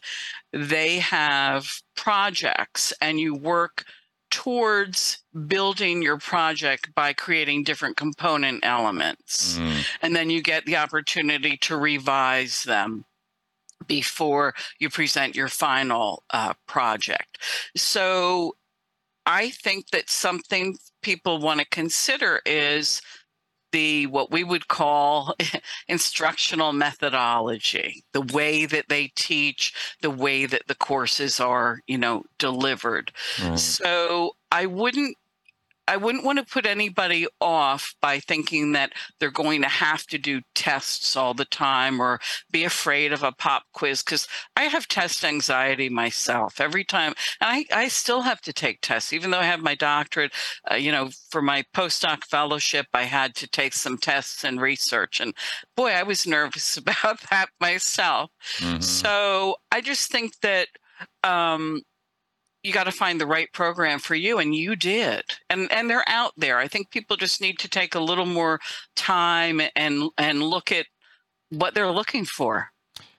[0.52, 3.86] they have projects, and you work
[4.30, 9.58] towards building your project by creating different component elements.
[9.60, 9.86] Mm.
[10.02, 13.06] And then you get the opportunity to revise them
[13.86, 17.38] before you present your final uh, project.
[17.76, 18.56] So
[19.26, 23.02] I think that something people want to consider is
[23.72, 25.36] the what we would call
[25.88, 32.24] instructional methodology the way that they teach the way that the courses are you know
[32.38, 33.58] delivered Right.
[33.60, 35.18] so i wouldn't
[35.88, 40.18] I wouldn't want to put anybody off by thinking that they're going to have to
[40.18, 42.20] do tests all the time or
[42.52, 47.14] be afraid of a pop quiz because I have test anxiety myself every time.
[47.42, 50.32] And I, I still have to take tests, even though I have my doctorate.
[50.72, 55.20] Uh, you know, for my postdoc fellowship, I had to take some tests and research.
[55.20, 55.34] And
[55.76, 58.32] boy, I was nervous about that myself.
[58.60, 58.84] Mhm.
[58.84, 60.68] So I just think that
[61.24, 61.82] um,
[62.64, 65.24] you got to find the right program for you, and you did.
[65.50, 66.58] And and they're out there.
[66.58, 68.60] I think people just need to take a little more
[68.96, 70.86] time and and look at
[71.50, 72.70] what they're looking for.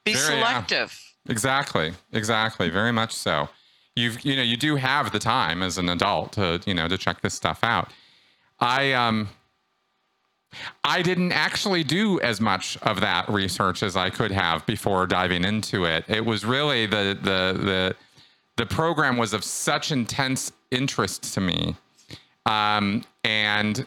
[0.04, 0.46] Be Very, yeah.
[0.46, 1.00] selective.
[1.28, 1.92] Exactly.
[2.12, 2.70] Exactly.
[2.70, 3.48] Very much so.
[3.96, 6.98] You've you know you do have the time as an adult to you know to
[6.98, 7.90] check this stuff out.
[8.61, 9.28] I um
[10.85, 15.44] I didn't actually do as much of that research as I could have before diving
[15.44, 16.04] into it.
[16.09, 17.96] It was really the the the
[18.57, 21.77] the program was of such intense interest to me,
[22.47, 23.87] um, and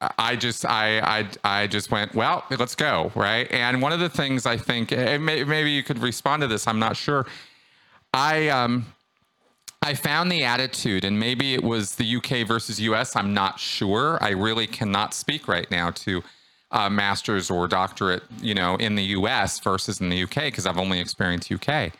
[0.00, 3.50] I just I, I I just went well let's go right?
[3.52, 6.78] And one of the things I think may, maybe you could respond to this I'm
[6.78, 7.26] not sure.
[8.14, 8.86] I um
[9.82, 14.18] I found the attitude and maybe it was the UK versus US I'm not sure.
[14.22, 16.22] I really cannot speak right now to
[16.70, 20.78] a master's or doctorate you know in the US versus in the UK because I've
[20.78, 21.92] only experienced UK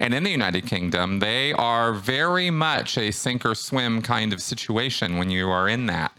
[0.00, 4.40] and in the United Kingdom they are very much a sink or swim kind of
[4.42, 6.12] situation when you are in that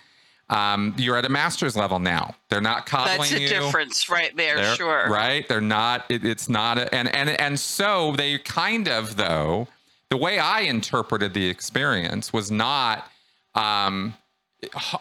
[0.49, 2.33] um, you're at a master's level now.
[2.49, 3.49] They're not coddling That's a you.
[3.49, 5.09] difference right there, They're- sure.
[5.09, 5.45] Right?
[5.47, 6.05] They're not.
[6.09, 6.77] It, it's not.
[6.77, 9.67] A, and and and so they kind of though.
[10.09, 13.11] The way I interpreted the experience was not
[13.55, 14.13] um,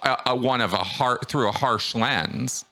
[0.03, 2.65] a, a one of a heart through a harsh lens.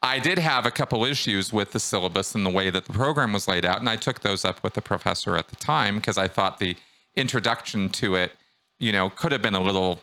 [0.00, 3.32] I did have a couple issues with the syllabus and the way that the program
[3.32, 6.18] was laid out, and I took those up with the professor at the time because
[6.18, 6.76] I thought the
[7.16, 8.32] introduction to it,
[8.78, 10.00] you know, could have been a little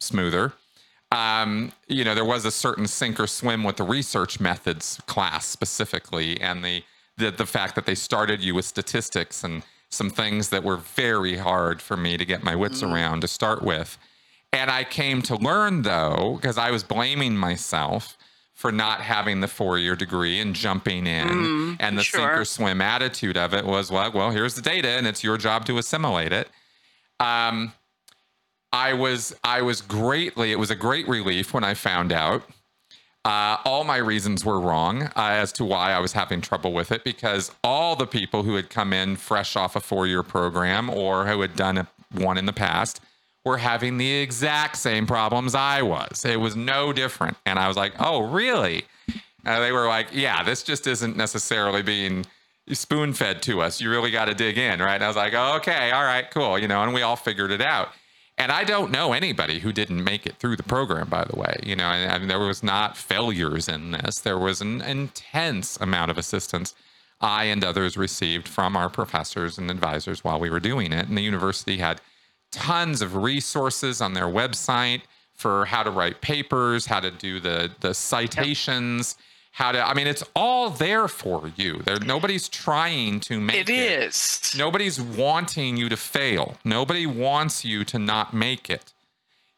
[0.00, 0.54] smoother
[1.14, 5.46] um, you know, there was a certain sink or swim with the research methods class
[5.46, 6.82] specifically, and the,
[7.16, 11.36] the the fact that they started you with statistics and some things that were very
[11.36, 13.96] hard for me to get my wits around to start with.
[14.52, 18.18] And I came to learn though, because I was blaming myself
[18.54, 21.28] for not having the four year degree and jumping in.
[21.80, 25.06] and the sink or swim attitude of it was, well, well, here's the data and
[25.06, 26.48] it's your job to assimilate it.
[27.20, 27.72] Um,
[28.72, 32.42] I was I was greatly it was a great relief when I found out.
[33.24, 36.92] Uh, all my reasons were wrong uh, as to why I was having trouble with
[36.92, 40.90] it because all the people who had come in fresh off a four year program
[40.90, 43.00] or who had done a, one in the past
[43.44, 46.24] were having the exact same problems I was.
[46.24, 47.36] It was no different.
[47.44, 48.84] And I was like, oh, really?
[49.44, 52.24] And they were like, yeah, this just isn't necessarily being
[52.72, 53.80] spoon fed to us.
[53.80, 54.94] You really got to dig in, right?
[54.94, 56.58] And I was like, okay, all right, cool.
[56.58, 57.88] You know, and we all figured it out.
[58.38, 61.60] And I don't know anybody who didn't make it through the program, by the way.
[61.62, 64.20] You know, and, and there was not failures in this.
[64.20, 66.74] There was an intense amount of assistance
[67.20, 71.06] I and others received from our professors and advisors while we were doing it.
[71.06, 72.00] And the university had
[72.54, 75.02] tons of resources on their website
[75.34, 79.16] for how to write papers, how to do the the citations,
[79.52, 81.82] how to I mean it's all there for you.
[81.84, 83.70] There nobody's trying to make it.
[83.70, 84.54] It is.
[84.56, 86.56] Nobody's wanting you to fail.
[86.64, 88.92] Nobody wants you to not make it.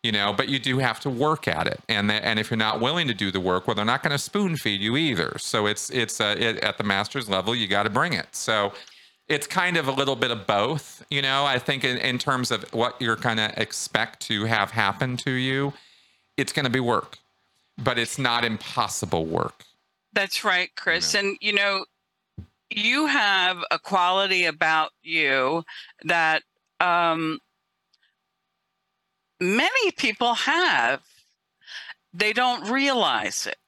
[0.03, 1.81] You know, but you do have to work at it.
[1.89, 4.19] And and if you're not willing to do the work, well they're not going to
[4.19, 5.37] spoon feed you either.
[5.39, 8.35] So it's it's uh, it, at the master's level you got to bring it.
[8.35, 8.73] So
[9.29, 11.45] it's kind of a little bit of both, you know.
[11.45, 15.31] I think in, in terms of what you're going to expect to have happen to
[15.31, 15.73] you,
[16.37, 17.19] it's going to be work,
[17.77, 19.65] but it's not impossible work.
[20.13, 21.15] That's right, Chris.
[21.15, 21.85] And you know,
[22.71, 25.65] you have a quality about you
[26.05, 26.43] that
[26.81, 27.41] um,
[29.41, 31.03] many people have.
[32.15, 33.59] They don't realize it.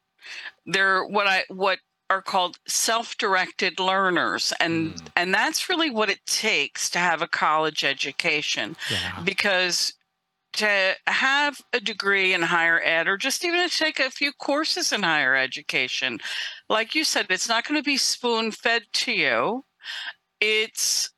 [0.65, 1.81] They're what I what
[2.11, 5.07] are called self-directed learners and mm.
[5.17, 9.21] and that's really what it takes to have a college education yeah.
[9.25, 9.95] because
[10.55, 14.93] to have a degree in higher ed or just even to take a few courses
[14.93, 16.19] in higher education
[16.71, 19.65] like you said it's not going to be spoon fed to you
[20.41, 21.11] it's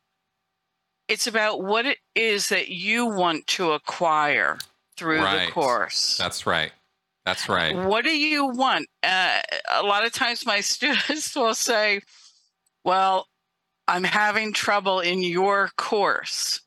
[1.09, 4.59] it's about what it is that you want to acquire
[4.97, 5.47] through right.
[5.47, 6.73] the course that's right
[7.31, 7.77] that's right.
[7.77, 8.89] What do you want?
[9.05, 9.41] Uh,
[9.73, 12.01] a lot of times my students will say,
[12.85, 13.27] Well,
[13.87, 16.61] I'm having trouble in your course.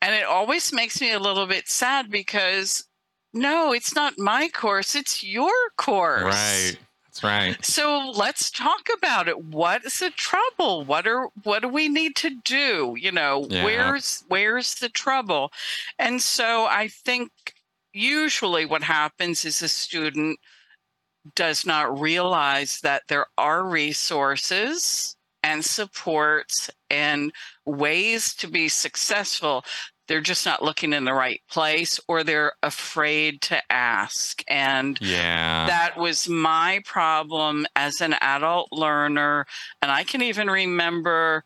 [0.00, 2.84] And it always makes me a little bit sad because
[3.32, 6.22] no, it's not my course, it's your course.
[6.22, 6.78] Right.
[7.04, 7.64] That's right.
[7.64, 9.44] So let's talk about it.
[9.46, 10.84] What is the trouble?
[10.84, 12.94] What are what do we need to do?
[12.98, 13.64] You know, yeah.
[13.64, 15.50] where's where's the trouble?
[15.98, 17.30] And so I think
[17.96, 20.38] usually what happens is a student
[21.34, 27.32] does not realize that there are resources and supports and
[27.64, 29.64] ways to be successful.
[30.08, 34.42] They're just not looking in the right place or they're afraid to ask.
[34.46, 35.66] And yeah.
[35.66, 39.46] that was my problem as an adult learner.
[39.82, 41.42] And i can even remember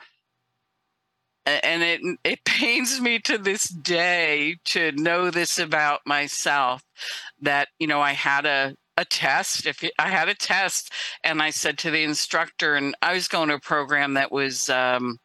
[1.47, 6.82] and it it pains me to this day to know this about myself
[7.41, 10.93] that you know I had a a test if I had a test
[11.24, 14.68] and I said to the instructor and I was going to a program that was
[14.68, 15.18] um,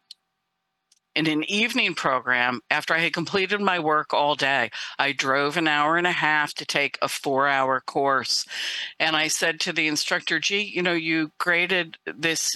[1.16, 4.70] in an evening program after I had completed my work all day.
[4.98, 8.44] I drove an hour and a half to take a four hour course.
[9.00, 12.54] And I said to the instructor, gee, you know, you graded this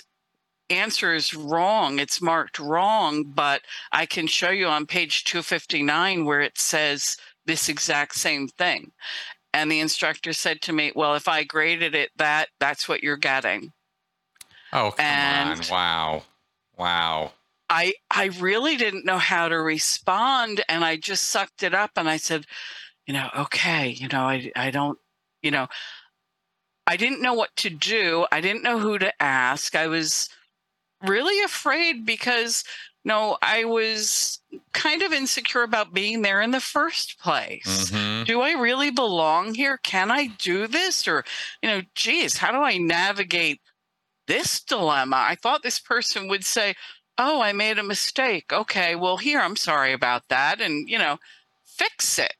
[0.71, 1.99] answer is wrong.
[1.99, 3.63] It's marked wrong, but
[3.93, 7.17] I can show you on page 259 where it says
[7.47, 8.93] this exact same thing.
[9.53, 13.17] And the instructor said to me, Well, if I graded it that, that's what you're
[13.17, 13.73] getting.
[14.73, 15.67] Oh, come and on.
[15.71, 16.23] Wow.
[16.79, 17.33] Wow.
[17.69, 22.09] I I really didn't know how to respond and I just sucked it up and
[22.09, 22.47] I said,
[23.07, 24.99] you know, okay, you know, I I don't,
[25.43, 25.69] you know,
[26.87, 28.27] I didn't know what to do.
[28.33, 29.77] I didn't know who to ask.
[29.77, 30.29] I was
[31.03, 32.65] really afraid because
[33.05, 34.41] no, I was
[34.73, 37.91] kind of insecure about being there in the first place.
[37.91, 38.25] Mm-hmm.
[38.25, 39.79] Do I really belong here?
[39.79, 41.09] Can I do this?
[41.09, 41.25] Or,
[41.63, 43.61] you know, geez, how do I navigate
[44.27, 45.17] this dilemma?
[45.17, 46.75] I thought this person would say,
[47.17, 48.51] Oh, I made a mistake.
[48.51, 50.61] Okay, well, here, I'm sorry about that.
[50.61, 51.19] And, you know,
[51.65, 52.35] fix it.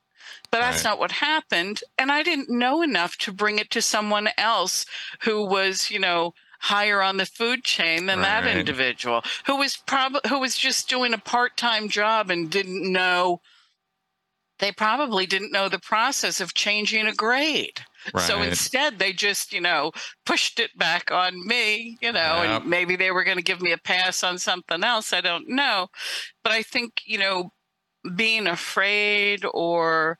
[0.51, 0.91] But that's right.
[0.91, 1.81] not what happened.
[1.97, 4.85] And I didn't know enough to bring it to someone else
[5.21, 8.43] who was, you know, higher on the food chain than right.
[8.43, 13.41] that individual who was probably who was just doing a part-time job and didn't know
[14.59, 17.81] they probably didn't know the process of changing a grade.
[18.13, 18.23] Right.
[18.23, 19.91] So instead, they just, you know,
[20.23, 22.61] pushed it back on me, you know, yep.
[22.61, 25.13] and maybe they were going to give me a pass on something else.
[25.13, 25.87] I don't know.
[26.43, 27.51] But I think, you know,
[28.15, 30.19] being afraid or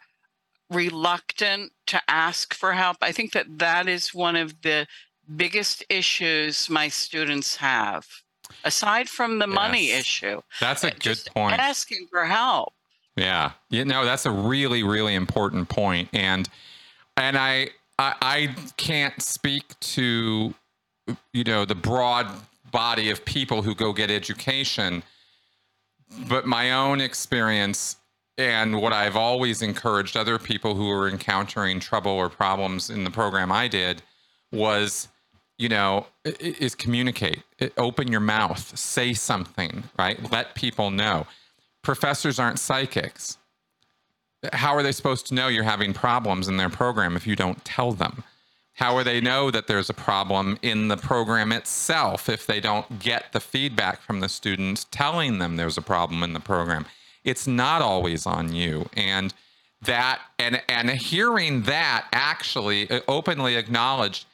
[0.72, 4.88] reluctant to ask for help, I think that that is one of the
[5.36, 8.06] biggest issues my students have
[8.64, 9.56] aside from the yes.
[9.56, 11.58] money issue that's a good point.
[11.58, 12.74] asking for help.
[13.16, 13.52] Yeah.
[13.70, 16.50] You know that's a really really important point and
[17.18, 17.70] and I,
[18.00, 20.54] I i can't speak to
[21.34, 22.28] you know the broad
[22.72, 25.04] body of people who go get education
[26.28, 27.98] but my own experience
[28.38, 33.12] and what i've always encouraged other people who are encountering trouble or problems in the
[33.12, 34.02] program i did
[34.52, 35.08] was
[35.62, 37.44] you know, is communicate.
[37.78, 40.32] Open your mouth, say something, right?
[40.32, 41.28] Let people know.
[41.84, 43.38] Professors aren't psychics.
[44.54, 47.64] How are they supposed to know you're having problems in their program if you don't
[47.64, 48.24] tell them?
[48.74, 52.98] How are they know that there's a problem in the program itself if they don't
[52.98, 56.88] get the feedback from the students telling them there's a problem in the program?
[57.24, 58.90] It's not always on you.
[58.98, 59.32] And
[59.84, 64.26] that and and hearing that actually uh, openly acknowledged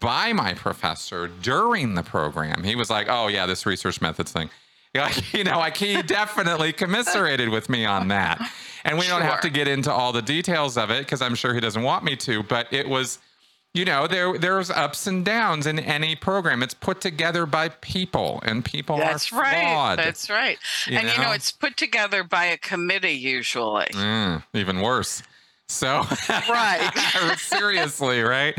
[0.00, 2.64] by my professor during the program.
[2.64, 4.50] He was like, "Oh yeah, this research methods thing."
[4.96, 8.40] Like, you know, like he definitely commiserated with me on that.
[8.84, 9.18] And we sure.
[9.18, 11.82] don't have to get into all the details of it because I'm sure he doesn't
[11.82, 12.44] want me to.
[12.44, 13.18] But it was,
[13.74, 18.40] you know there there's ups and downs in any program it's put together by people
[18.44, 21.32] and people that's are right flawed, that's right you and you know know?
[21.32, 25.22] it's put together by a committee usually Mm, even worse
[25.68, 26.90] so Right.
[27.38, 28.54] seriously right?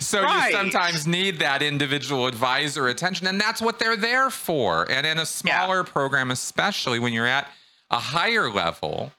[0.00, 0.50] So Right.
[0.52, 4.90] you sometimes need that individual advisor attention and that's what they're there for.
[4.90, 7.48] And in a smaller program especially when you're at
[7.90, 9.12] a higher level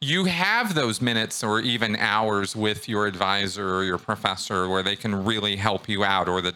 [0.00, 4.96] you have those minutes or even hours with your advisor or your professor where they
[4.96, 6.54] can really help you out or the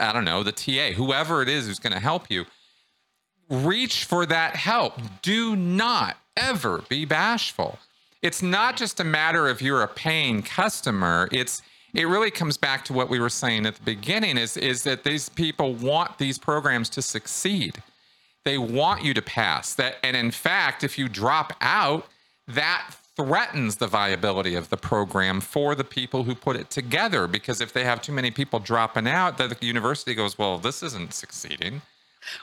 [0.00, 2.44] i don't know the ta whoever it is who's going to help you.
[3.48, 4.94] Reach for that help.
[5.22, 7.78] Do not ever be bashful
[8.22, 11.28] it's not just a matter of you're a paying customer.
[11.32, 11.62] It's
[11.94, 15.04] it really comes back to what we were saying at the beginning is is that
[15.04, 17.82] these people want these programs to succeed.
[18.44, 19.74] They want you to pass.
[19.74, 22.06] That and in fact if you drop out
[22.48, 27.26] that threatens the viability of the program for the people who put it together.
[27.26, 31.12] Because if they have too many people dropping out the university goes well this isn't
[31.14, 31.82] succeeding.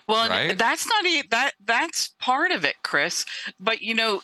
[0.07, 0.57] Well, Right?
[0.57, 3.25] that's not e- that that's part of it, Chris.
[3.59, 4.21] But you know,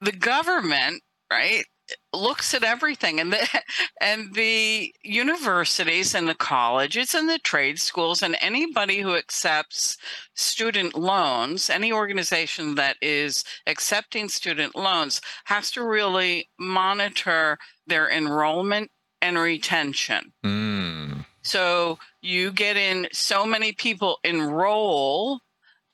[0.00, 1.64] the government, right,
[2.12, 3.60] looks at everything, and the
[4.00, 9.96] and the universities and the colleges and the trade schools and anybody who accepts
[10.34, 18.90] student loans, any organization that is accepting student loans has to really monitor their enrollment
[19.20, 20.32] and retention.
[20.44, 25.40] Mm, So you get in so many people enroll.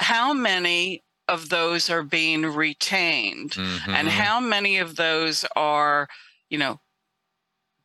[0.01, 3.57] How many of those are being retained?
[3.57, 4.11] And mhm.
[4.11, 6.09] how many of those are,
[6.51, 6.81] you know,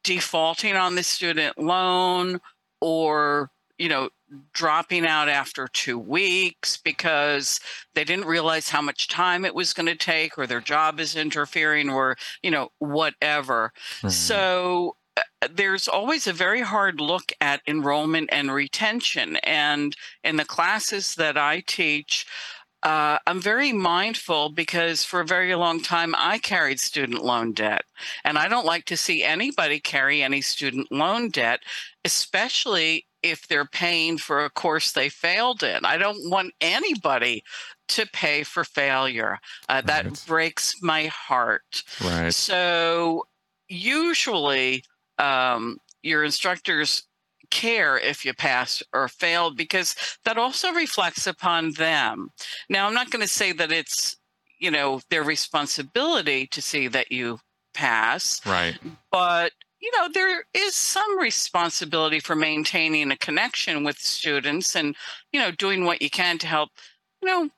[0.03, 2.39] defaulting on the student loan
[2.81, 4.09] or, you know,
[4.53, 7.59] dropping out after two weeks because
[7.95, 11.15] they didn't realize how much time it was going to take or their job is
[11.15, 13.73] interfering or, you know, whatever.
[14.01, 14.11] Mhm.
[14.11, 19.37] So uh, there's always a very hard look at enrollment and retention.
[19.37, 22.25] And in the classes that I teach,
[22.83, 27.83] uh, I'm very mindful because for a very long time I carried student loan debt.
[28.23, 31.61] And I don't like to see anybody carry any student loan debt,
[32.05, 35.83] especially if they're paying for a course they failed in.
[35.83, 37.43] I don't want anybody
[37.89, 39.39] to pay for failure.
[39.67, 40.25] Uh, that Right.
[40.25, 41.83] breaks my heart.
[41.99, 43.25] right So
[43.67, 44.83] usually
[45.17, 47.03] um, your instructors
[47.49, 49.95] care if you pass or fail because
[50.25, 52.29] that also reflects upon them.
[52.69, 54.17] Now, I'm not going to say that it's,
[54.59, 57.39] you know, their responsibility to see that you
[57.73, 58.77] pass, right
[59.11, 64.95] but you know there is some responsibility for maintaining a connection with students and
[65.31, 66.69] you know doing what you can to help
[67.21, 67.49] you know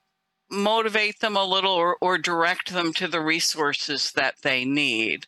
[0.54, 5.26] motivate them a little or, or direct them to the resources that they need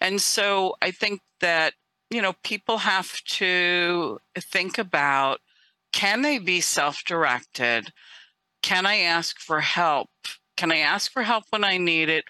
[0.00, 1.74] and so i think that
[2.14, 5.40] you know people have to think about
[5.92, 7.92] can they be self-directed
[8.62, 10.08] can i ask for help
[10.56, 12.24] can i ask for help when i need it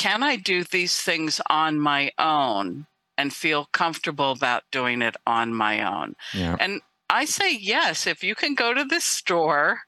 [0.00, 2.86] can I do these things on my own
[3.18, 6.16] and feel comfortable about doing it on my own?
[6.32, 9.80] yeah And I say yes, if you can go to the store,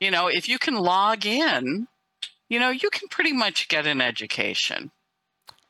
[0.00, 1.88] you know, if you can log in,
[2.48, 4.92] you know, you can pretty much get an education.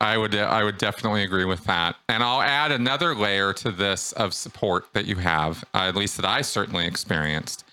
[0.00, 1.96] I would I would definitely agree with that.
[2.08, 6.16] And I'll add another layer to this of support that you have, uh, at least
[6.16, 7.64] that I certainly experienced.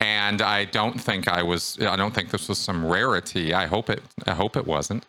[0.00, 3.52] And I don't think I was I don't think this was some rarity.
[3.52, 5.04] I hope it I hope it wasn't.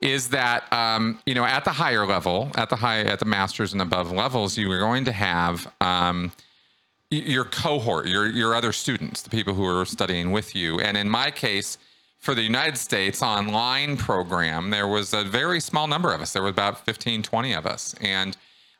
[0.00, 3.72] Is that um, you know at the higher level, at the high at the masters
[3.72, 6.32] and above levels, you are going to have um,
[7.10, 10.80] your cohort, your your other students, the people who are studying with you.
[10.80, 11.78] And in my case,
[12.22, 16.32] for the United States online program, there was a very small number of us.
[16.32, 17.94] There were about 15, 20 of us.
[18.00, 18.36] And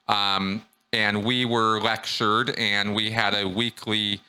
[0.09, 0.63] um,
[0.93, 4.21] and we were lectured and we had a weekly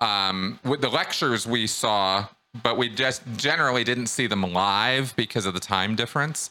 [0.00, 2.26] um, with the lectures we saw,
[2.62, 6.50] but we just generally didn't see them live because of the time difference.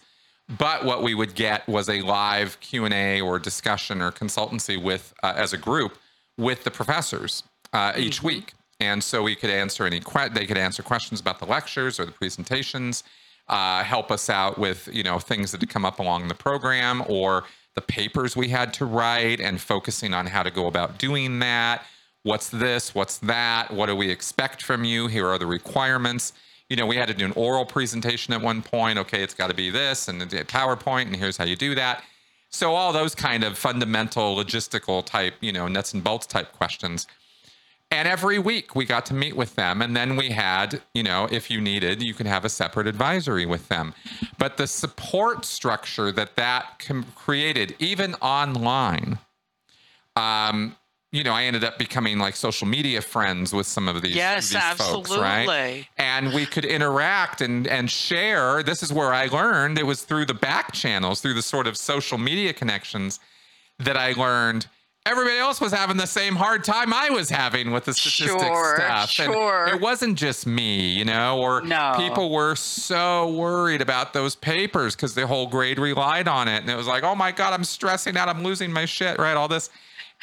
[0.58, 4.82] But what we would get was a live Q and A or discussion or consultancy
[4.82, 5.98] with uh, as a group
[6.38, 10.58] with the professors uh, each week, and so we could answer any que- they could
[10.58, 13.04] answer questions about the lectures or the presentations,
[13.50, 17.04] uh, help us out with you know things that had come up along the program
[17.08, 17.44] or
[17.76, 21.84] the papers we had to write and focusing on how to go about doing that.
[22.24, 22.94] What's this?
[22.94, 23.72] What's that?
[23.72, 25.08] What do we expect from you?
[25.08, 26.34] Here are the requirements.
[26.70, 28.98] You know we had to do an oral presentation at one point.
[29.00, 32.04] Okay it's got to be this and a powerpoint and here's how you do that.
[32.52, 37.08] So all those kind of fundamental logistical type you know nuts and bolts type questions
[37.92, 41.28] and every week we got to meet with them and then we had you know
[41.32, 43.94] if you needed you could have a separate advisory with them
[44.38, 46.86] but the support structure that that
[47.16, 49.18] created even online
[50.16, 50.76] um,
[51.12, 54.50] you know, I ended up becoming like social media friends with some of these, yes,
[54.50, 55.16] these absolutely.
[55.16, 55.88] folks, right?
[55.98, 58.62] And we could interact and and share.
[58.62, 59.80] This is where I learned.
[59.80, 63.20] It was through the back channels, through the sort of social media connections
[63.80, 64.68] that I learned
[65.06, 68.76] everybody else was having the same hard time I was having with the statistics sure,
[68.76, 69.10] stuff.
[69.10, 69.66] Sure.
[69.66, 71.94] And it wasn't just me, you know, or no.
[71.98, 76.62] people were so worried about those papers because the whole grade relied on it.
[76.62, 78.30] And it was like, oh my God, I'm stressing out.
[78.30, 79.36] I'm losing my shit, right?
[79.36, 79.70] All this.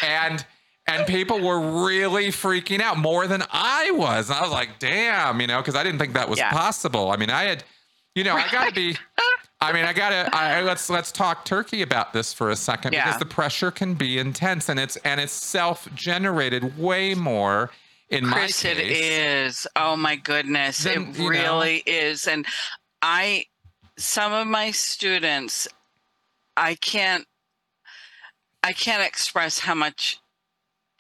[0.03, 0.45] And
[0.89, 4.31] and people were really freaking out more than I was.
[4.31, 6.51] And I was like, damn, you know, because I didn't think that was yeah.
[6.51, 7.11] possible.
[7.11, 7.65] I mean, I had,
[8.15, 8.97] you know, I got to be
[9.61, 13.05] I mean, I gotta I, let's let's talk turkey about this for a second yeah.
[13.05, 17.71] because the pressure can be intense and it's and it's self generated way more
[18.09, 18.79] in Chris, my case.
[18.79, 19.67] it is.
[19.77, 21.93] Oh my goodness, it really know.
[21.93, 22.27] is.
[22.27, 22.47] And
[23.03, 23.47] I,
[23.97, 25.67] some of my students,
[26.57, 27.27] I can't,
[28.63, 30.21] I can't express how much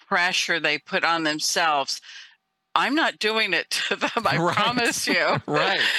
[0.08, 2.00] pressure they put on themselves.
[2.74, 4.10] I'm not doing it to them.
[4.24, 4.56] I right.
[4.56, 5.40] promise you.
[5.46, 5.80] right.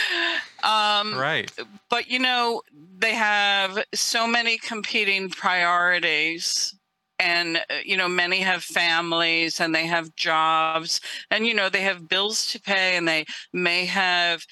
[0.63, 1.51] Um, right.
[1.89, 2.61] But you know,
[2.99, 6.73] they have so many competing priorities.
[7.19, 11.01] And, uh, you know, many have families and they have jobs
[11.31, 14.45] and, you know, they have bills to pay and they may have,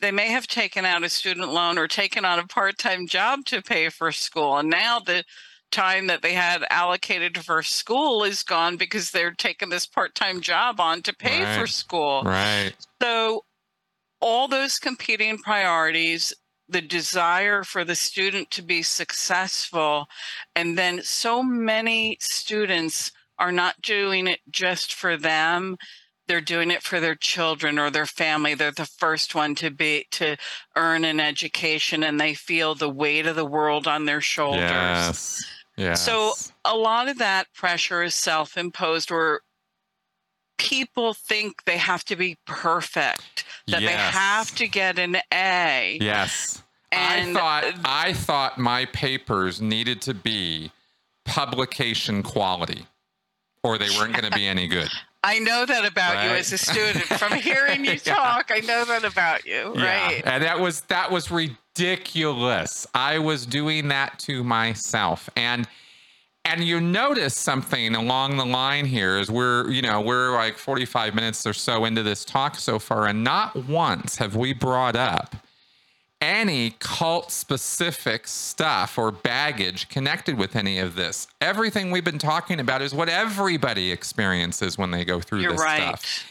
[0.00, 3.44] they may have taken out a student loan or taken on a part time job
[3.46, 4.58] to pay for school.
[4.58, 5.24] And now the,
[5.70, 10.80] time that they had allocated for school is gone because they're taking this part-time job
[10.80, 11.60] on to pay right.
[11.60, 12.22] for school.
[12.24, 12.72] Right.
[13.02, 13.44] So
[14.20, 16.32] all those competing priorities,
[16.68, 20.06] the desire for the student to be successful,
[20.54, 25.76] and then so many students are not doing it just for them
[26.28, 30.06] they're doing it for their children or their family they're the first one to be
[30.10, 30.36] to
[30.76, 35.44] earn an education and they feel the weight of the world on their shoulders yes.
[35.76, 36.04] Yes.
[36.04, 36.32] so
[36.64, 39.40] a lot of that pressure is self-imposed or
[40.58, 43.90] people think they have to be perfect, that yes.
[43.90, 45.98] they have to get an A.
[46.00, 46.62] Yes.
[46.90, 50.72] And I thought I thought my papers needed to be
[51.24, 52.86] publication quality
[53.62, 54.88] or they weren't going to be any good.
[55.22, 56.30] I know that about right?
[56.30, 57.04] you as a student.
[57.04, 58.56] From hearing you talk, yeah.
[58.56, 60.22] I know that about you, right?
[60.24, 60.34] Yeah.
[60.34, 62.86] And that was that was ridiculous.
[62.94, 65.28] I was doing that to myself.
[65.36, 65.66] And
[66.48, 71.14] and you notice something along the line here is we're you know we're like 45
[71.14, 75.36] minutes or so into this talk so far and not once have we brought up
[76.20, 82.58] any cult specific stuff or baggage connected with any of this everything we've been talking
[82.58, 85.98] about is what everybody experiences when they go through You're this right.
[85.98, 86.24] stuff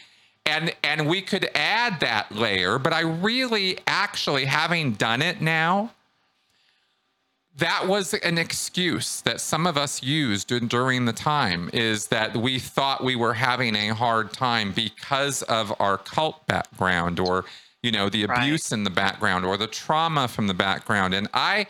[0.45, 5.91] and and we could add that layer but i really actually having done it now
[7.57, 12.59] that was an excuse that some of us used during the time is that we
[12.59, 17.45] thought we were having a hard time because of our cult background or
[17.81, 18.77] you know the abuse right.
[18.77, 21.65] in the background or the trauma from the background and i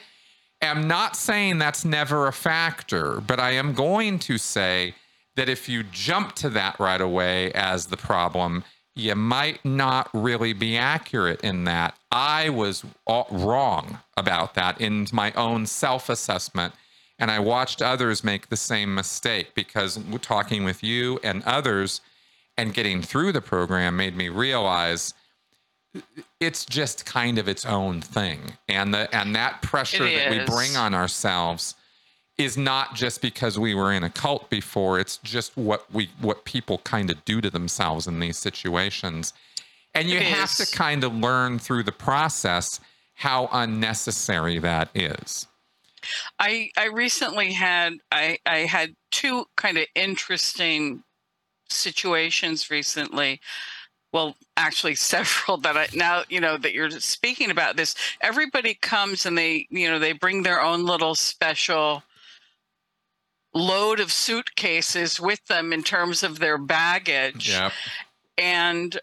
[0.62, 4.94] am not saying that's never a factor but i am going to say
[5.36, 8.64] that if you jump to that right away as the problem
[8.98, 11.96] you might not really be accurate in that.
[12.12, 16.74] I was wrong about that in my own self assessment.
[17.20, 22.02] And I watched others make the same mistake because talking with you and others
[22.58, 25.14] and getting through the program made me realize
[26.40, 28.40] it's just kind of its own thing.
[28.68, 31.76] And the and that pressure that we bring on ourselves
[32.38, 36.46] is not just because we were in a cult before it's just what we what
[36.46, 39.34] people kind of do to themselves in these situations.
[39.96, 40.58] And you it have is.
[40.58, 42.80] to kind of learn through the process
[43.16, 45.48] how unnecessary that is.
[46.38, 51.04] I i recently had i i had two kind of interesting
[51.70, 53.42] situations recently.
[54.14, 59.26] Well actually several that i now you know that you're speaking about this everybody comes
[59.26, 62.04] and they you know they bring their own little special
[63.58, 67.50] load of suitcases with them in terms of their baggage.
[67.50, 67.72] Yep.
[68.38, 69.00] And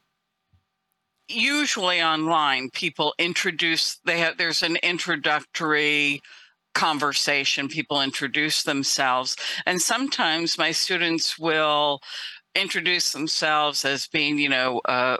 [1.29, 6.21] usually online people introduce they have there's an introductory
[6.75, 9.35] conversation people introduce themselves
[9.65, 12.01] and sometimes my students will
[12.55, 15.17] introduce themselves as being you know uh,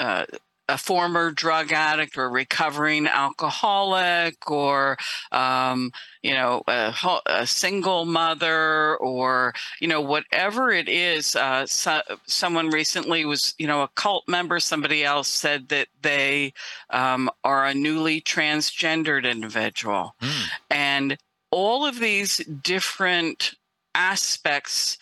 [0.00, 0.24] uh,
[0.68, 4.96] a former drug addict or recovering alcoholic or
[5.32, 5.90] um,
[6.22, 6.94] you know a,
[7.26, 13.66] a, single mother or you know whatever it is uh, so, someone recently was you
[13.66, 16.52] know a cult member somebody else said that they
[16.90, 20.48] um, are a newly transgendered individual mm.
[20.70, 21.16] and
[21.50, 23.54] all of these different
[23.94, 24.98] aspects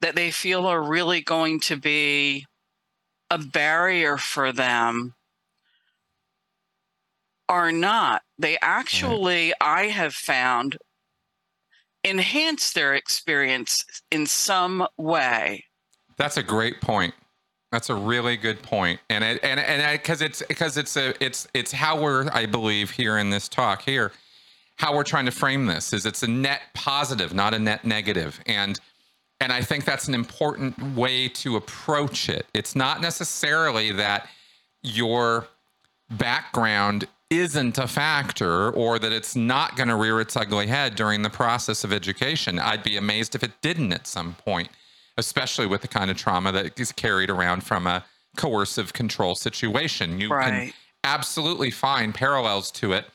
[0.00, 2.46] that they feel are really going to be
[3.30, 5.14] a barrier for them
[7.48, 8.22] are not.
[8.38, 9.54] They actually, right.
[9.60, 10.78] I have found,
[12.04, 15.64] enhance their experience in some way.
[16.16, 17.14] That's a great point.
[17.72, 21.46] That's a really good point, and it, and and because it's because it's a it's
[21.54, 24.10] it's how we're I believe here in this talk here,
[24.74, 28.40] how we're trying to frame this is it's a net positive, not a net negative,
[28.46, 28.80] and
[29.40, 32.46] and I think that's an important way to approach it.
[32.52, 34.28] It's not necessarily that
[34.82, 35.48] your
[36.10, 41.22] background isn't a factor or that it's not going to rear its ugly head during
[41.22, 42.58] the process of education.
[42.58, 44.68] I'd be amazed if it didn't at some point,
[45.16, 48.04] especially with the kind of trauma that is carried around from a
[48.36, 50.20] coercive control situation.
[50.20, 50.50] You right.
[50.50, 50.72] can
[51.04, 53.06] absolutely find parallels to it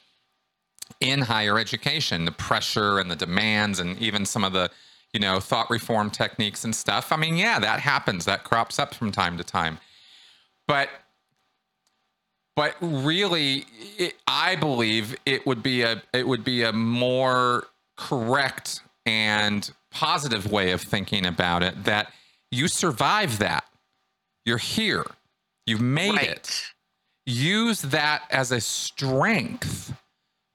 [1.02, 4.72] in higher education, the pressure and the demands and even some of the
[5.16, 7.14] you know, thought reform techniques and stuff.
[7.14, 8.26] I mean, yeah, that happens.
[8.26, 9.78] That crops up from time to time.
[10.68, 10.90] But
[12.58, 13.66] but really
[13.98, 20.52] it, I believe it would be a it would be a more correct and positive
[20.52, 22.12] way of thinking about it that
[22.52, 23.64] you survive that.
[24.44, 25.06] You're here.
[25.66, 26.28] You've made right.
[26.28, 26.74] it.
[27.26, 29.94] Use that as a strength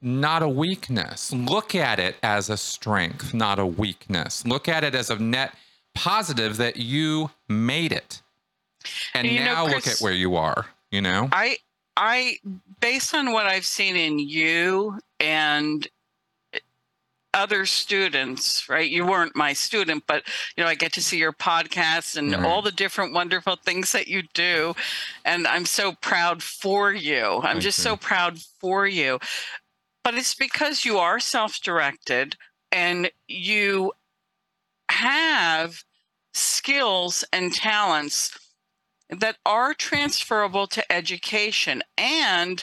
[0.02, 1.32] not a weakness.
[1.32, 4.46] Look at it as a strength, not a weakness.
[4.46, 5.54] Look at it as a net
[5.94, 8.22] positive that you made it.
[9.14, 11.28] And now know, Chris, look at where you are, you know?
[11.32, 11.58] I
[11.96, 12.38] I
[12.80, 15.86] based on what I've seen in you and
[17.32, 18.90] other students, right?
[18.90, 20.24] You weren't my student, but
[20.56, 22.44] you know, I get to see your podcast and mm-hmm.
[22.44, 24.74] all the different wonderful things that you do.
[25.24, 27.36] And I'm so proud for you.
[27.36, 27.84] I'm Thank just you.
[27.84, 29.20] so proud for you
[30.02, 32.36] but it's because you are self directed
[32.72, 33.92] and you
[34.90, 35.84] have
[36.32, 38.38] skills and talents
[39.08, 41.82] that are transferable to education.
[41.98, 42.62] And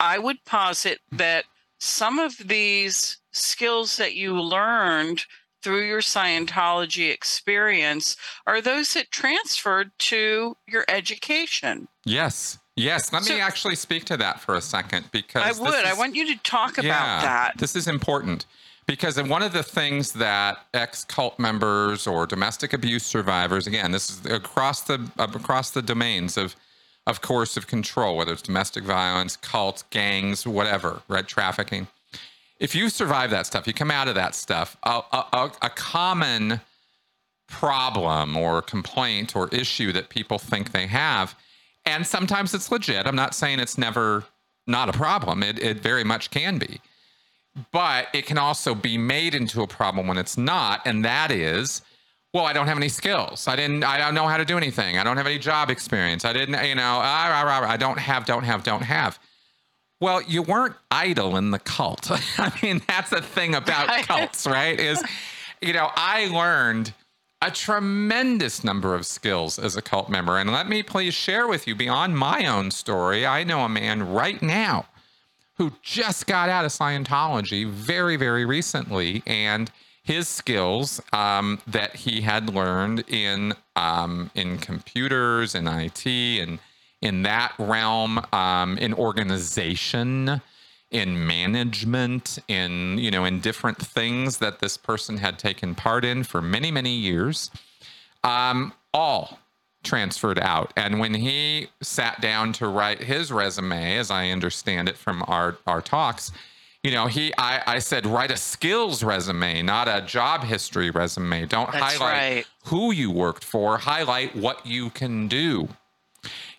[0.00, 1.44] I would posit that
[1.78, 5.24] some of these skills that you learned
[5.62, 11.88] through your Scientology experience are those that transferred to your education.
[12.04, 12.58] Yes.
[12.76, 15.74] Yes, let so, me actually speak to that for a second because I would.
[15.74, 17.52] Is, I want you to talk yeah, about that.
[17.56, 18.44] This is important
[18.86, 24.10] because one of the things that ex cult members or domestic abuse survivors, again, this
[24.10, 26.54] is across the across the domains of
[27.06, 31.86] of coercive control, whether it's domestic violence, cult, gangs, whatever, right, trafficking.
[32.58, 34.76] If you survive that stuff, you come out of that stuff.
[34.82, 36.60] A, a, a common
[37.46, 41.36] problem or complaint or issue that people think they have
[41.86, 43.06] and sometimes it's legit.
[43.06, 44.24] I'm not saying it's never
[44.66, 45.42] not a problem.
[45.42, 46.80] It, it very much can be.
[47.72, 50.82] But it can also be made into a problem when it's not.
[50.84, 51.80] And that is,
[52.34, 53.48] well, I don't have any skills.
[53.48, 54.98] I didn't, I don't know how to do anything.
[54.98, 56.26] I don't have any job experience.
[56.26, 59.18] I didn't, you know, ah, I don't have, don't have, don't have.
[60.00, 62.10] Well, you weren't idle in the cult.
[62.38, 64.78] I mean, that's the thing about cults, right?
[64.78, 65.02] Is,
[65.62, 66.92] you know, I learned
[67.46, 70.36] a tremendous number of skills as a cult member.
[70.36, 73.24] And let me please share with you beyond my own story.
[73.24, 74.86] I know a man right now
[75.56, 79.22] who just got out of Scientology very, very recently.
[79.28, 79.70] And
[80.02, 86.58] his skills um, that he had learned in um, in computers and IT and
[87.00, 90.40] in that realm um, in organization
[90.90, 96.22] in management in you know in different things that this person had taken part in
[96.22, 97.50] for many many years
[98.22, 99.38] um, all
[99.82, 100.72] transferred out.
[100.76, 105.58] And when he sat down to write his resume as i understand it from our
[105.66, 106.32] our talks
[106.82, 111.46] you know he i, I said write a skills resume not a job history resume.
[111.46, 112.46] Don't That's highlight right.
[112.64, 115.68] who you worked for highlight what you can do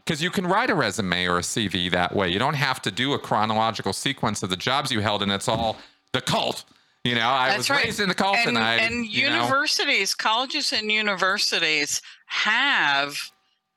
[0.08, 2.30] because you can write a resume or a CV that way.
[2.30, 5.50] You don't have to do a chronological sequence of the jobs you held, and it's
[5.50, 5.76] all
[6.14, 6.64] the cult.
[7.04, 7.86] You know, I That's was right.
[7.86, 10.24] raised in the cult, and, and I and universities, know.
[10.24, 13.18] colleges, and universities have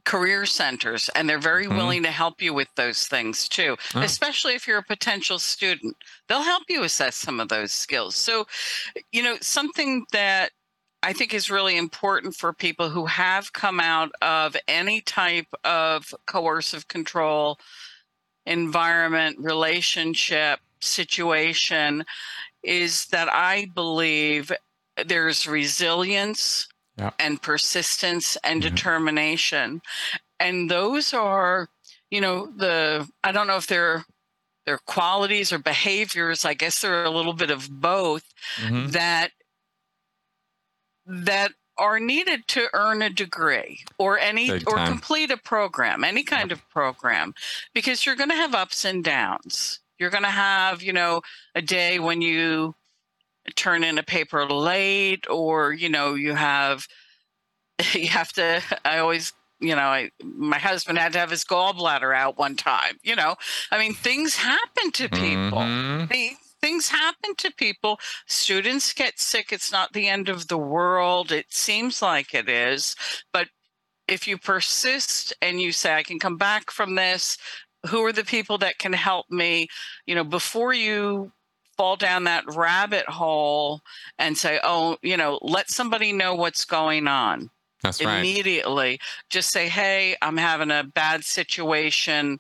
[0.05, 1.76] career centers and they're very mm-hmm.
[1.76, 4.01] willing to help you with those things too oh.
[4.01, 5.95] especially if you're a potential student
[6.26, 8.47] they'll help you assess some of those skills so
[9.12, 10.53] you know something that
[11.03, 16.15] I think is really important for people who have come out of any type of
[16.27, 17.59] coercive control
[18.47, 22.05] environment, relationship, situation
[22.63, 24.53] is that I believe
[25.07, 26.69] there's resilience
[27.19, 28.75] and persistence and mm-hmm.
[28.75, 29.81] determination.
[30.39, 31.69] And those are,
[32.11, 34.05] you know, the I don't know if they're
[34.67, 38.25] they're qualities or behaviors, I guess they're a little bit of both
[38.57, 38.89] mm-hmm.
[38.89, 39.31] that
[41.11, 46.53] that are needed to earn a degree or any or complete a program, any kind
[46.53, 47.35] of program,
[47.75, 49.81] because you're going to have ups and downs.
[49.99, 51.23] You're going to have, you know,
[51.55, 52.75] a day when you
[53.57, 56.87] turn in a paper late or, you know, you have
[57.95, 62.15] you have to I always you know, I my husband had to have his gallbladder
[62.15, 62.99] out one time.
[63.03, 63.37] You know,
[63.71, 65.59] I mean, things happen to people.
[65.59, 66.09] Mhm.
[66.09, 67.99] They, things happen to people.
[68.27, 69.53] Students get sick.
[69.53, 71.33] It's not the end of the world.
[71.33, 72.97] It seems like it is.
[73.33, 73.49] But
[74.09, 77.39] if you persist and you say, I can come back from this,
[77.87, 79.69] who are the people that can help me?
[80.07, 81.33] You know, before you
[81.77, 83.81] fall down that rabbit hole
[84.19, 87.49] and say, oh, you know, let somebody know what's going on
[87.83, 88.19] That's right.
[88.19, 89.01] immediately.
[89.31, 92.39] Just say, "Hey, I'm having a bad situation.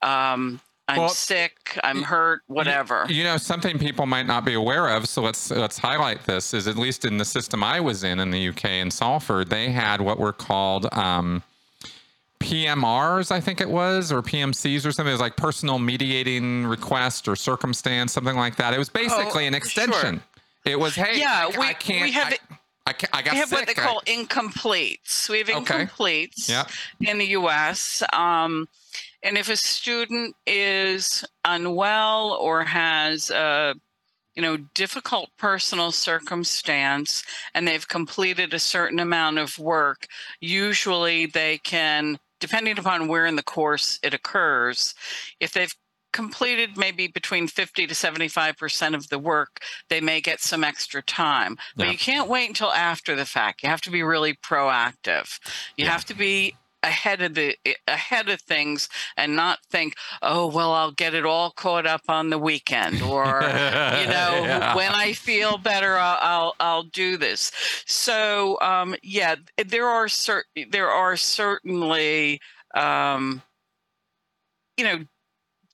[0.00, 1.78] Um, I'm Well, sick.
[1.84, 2.42] I'm hurt.
[2.46, 6.54] Whatever." You know, something people might not be aware of, so let's let's highlight this.
[6.54, 9.70] Is at least in the system I was in in the UK in Salford, they
[9.70, 11.42] had what were called um,
[12.40, 15.10] PMRs, I think it was, or PMCs or something.
[15.10, 18.72] It was like personal mediating request or circumstance, something like that.
[18.72, 19.84] It was basically an Oh, sure.
[19.84, 20.22] extension.
[20.64, 22.02] It was, hey, Yeah, I, we- I can't.
[22.02, 22.32] we have
[22.86, 23.58] I, I, I got we have sick.
[23.58, 25.28] what they I- call incompletes.
[25.28, 25.84] We have Okay.
[25.86, 26.70] incompletes Yep.
[27.00, 28.02] in the U.S.
[28.12, 28.68] Um,
[29.22, 33.74] and if a student is unwell or has a
[34.34, 37.22] you know difficult personal circumstance
[37.54, 40.06] and they've completed a certain amount of work
[40.40, 44.94] usually they can depending upon where in the course it occurs
[45.40, 45.74] if they've
[46.12, 51.56] completed maybe between 50 to 75% of the work they may get some extra time.
[51.76, 53.62] But you can't wait until after the fact.
[53.62, 55.38] You have to be really proactive.
[55.76, 55.92] You Yeah.
[55.92, 57.56] have to be ahead of the
[57.88, 62.30] ahead of things and not think oh well i'll get it all caught up on
[62.30, 63.46] the weekend or you
[64.06, 64.74] know Yeah.
[64.76, 67.50] when i feel better i'll i'll, I'll do this.
[67.86, 69.34] So um yeah
[69.66, 72.40] there are cer- there are certainly
[72.74, 73.42] um
[74.76, 75.04] you know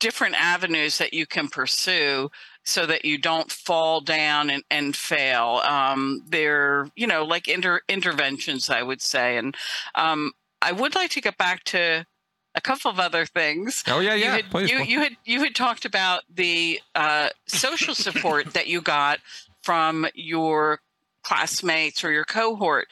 [0.00, 2.30] different avenues that you can pursue
[2.64, 5.60] so that you don't fall down and, and fail.
[5.68, 9.36] Um they're you know like inter- interventions i would say.
[9.36, 9.54] And
[9.94, 10.32] um
[10.64, 12.04] i would like to get back to
[12.54, 14.36] a couple of other things oh yeah, you yeah.
[14.36, 14.70] had, please.
[14.70, 19.18] you, you had you had talked about the uh, social support that you got
[19.62, 20.80] from your
[21.24, 22.86] classmates or your cohort.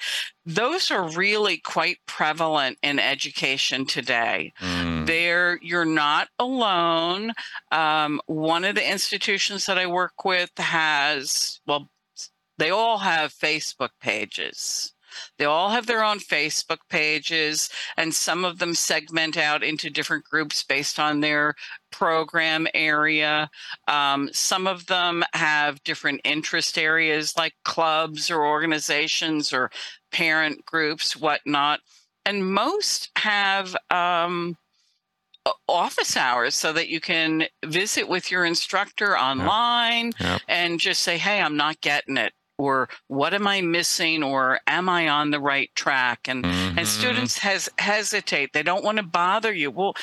[0.44, 4.52] Those are really quite prevalent in education today.
[4.60, 7.32] Mm, There, you're not alone.
[7.70, 11.90] Um, one of the institutions that I work with has, well,
[12.58, 14.94] they all have Facebook pages.
[15.38, 20.24] They all have their own Facebook pages, and some of them segment out into different
[20.24, 21.54] groups based on their
[21.90, 23.50] program area.
[23.88, 29.70] Um, some of them have different interest areas like clubs or organizations or
[30.10, 31.80] parent groups, whatnot.
[32.24, 34.56] And most have um,
[35.68, 40.42] office hours so that you can visit with your instructor online Yep.
[40.48, 42.32] and just say, hey, I'm not getting it.
[42.59, 44.22] Or what am I missing?
[44.22, 46.28] Or am I on the right track?
[46.28, 46.78] And mhm.
[46.78, 48.53] and students has hesitate.
[48.53, 49.70] They don't want to bother you.
[49.70, 49.94] Well,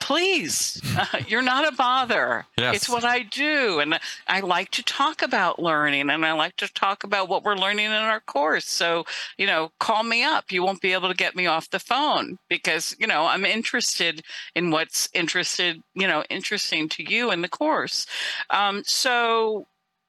[0.00, 0.80] please,
[1.28, 2.46] you're not a bother.
[2.58, 2.76] Yes.
[2.76, 3.98] It's what I do, and
[4.28, 7.86] I like to talk about learning, and I like to talk about what we're learning
[7.86, 8.66] in our course.
[8.66, 9.04] So
[9.38, 10.52] you know, call me up.
[10.52, 14.22] You won't be able to get me off the phone because you know I'm interested
[14.54, 18.06] in what's interested, you know, interesting to you in the course.
[18.50, 19.66] Um, so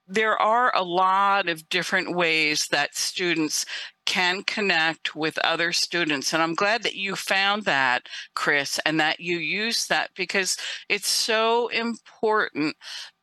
[0.07, 3.65] there are a lot of different ways that students
[4.05, 6.33] can connect with other students.
[6.33, 10.57] And I'm glad that you found that, Chris, and that you use that because
[10.89, 12.75] it's so important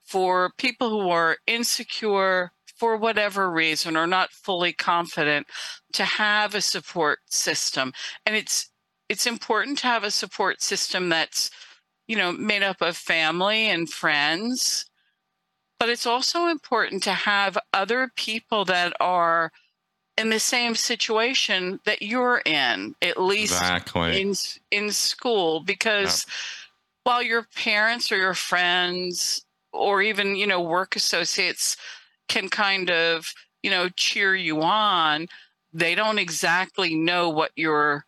[0.05, 5.47] for people who are insecure for whatever reason or not fully confident
[5.93, 7.93] to have a support system.
[8.27, 8.71] And it's
[9.09, 11.51] it's important to have a support system that's
[12.09, 14.87] you know made up of family and friends
[15.83, 19.51] but it's also important to have other people that are
[20.17, 24.21] in the same situation that you're in at least exactly.
[24.21, 24.33] in
[24.71, 26.25] in school because
[27.03, 31.77] while your parents or your friends or even you know work associates
[32.29, 35.27] can kind of you know cheer you on
[35.73, 38.07] they don't exactly know what your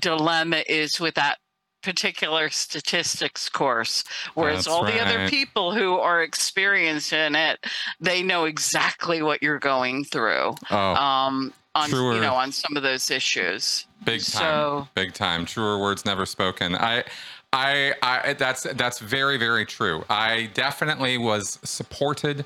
[0.00, 1.36] dilemma is with that
[1.84, 4.04] particular statistics course
[4.34, 7.64] whereas That's all the other people who are experienced in it
[8.00, 12.14] they know exactly what you're going through oh, um on Truer.
[12.14, 14.40] you know on some of those issues big time.
[14.40, 15.44] so big time.
[15.44, 16.74] Truer words never spoken.
[16.74, 17.04] I,
[17.52, 20.04] I, I, that's that's very very true.
[20.08, 22.44] I definitely was supported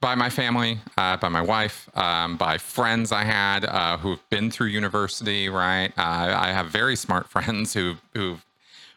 [0.00, 4.50] by my family, uh, by my wife, um, by friends I had uh, who've been
[4.50, 5.48] through university.
[5.48, 8.38] Right, uh, I have very smart friends who who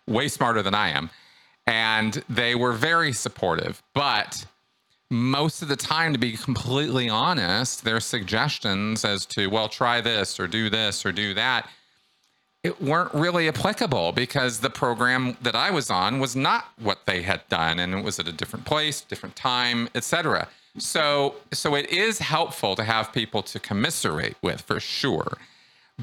[0.07, 1.09] way smarter than I am,
[1.67, 3.81] and they were very supportive.
[3.93, 4.45] But
[5.09, 10.39] most of the time, to be completely honest, their suggestions as to well, try this
[10.39, 11.69] or do this or do that
[12.63, 17.21] it weren't really applicable because the program that I was on was not what they
[17.21, 20.47] had done and it was at a different place, different time, etc.
[20.77, 25.37] So so it is helpful to have people to commiserate with for sure.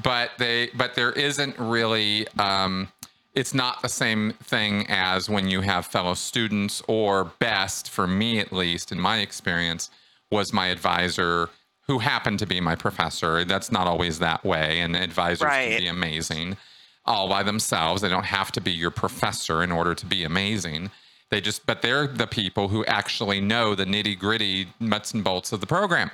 [0.01, 2.89] But they but there isn't really um,
[3.33, 8.39] it's not the same thing as when you have fellow students or best for me
[8.39, 9.89] at least in my experience
[10.29, 11.49] was my advisor
[11.87, 13.43] who happened to be my professor.
[13.43, 15.69] That's not always that way, and advisors right.
[15.71, 16.57] can be amazing
[17.05, 18.01] all by themselves.
[18.01, 20.91] They don't have to be your professor in order to be amazing.
[21.29, 25.51] They just, but they're the people who actually know the nitty gritty nuts and bolts
[25.51, 26.11] of the program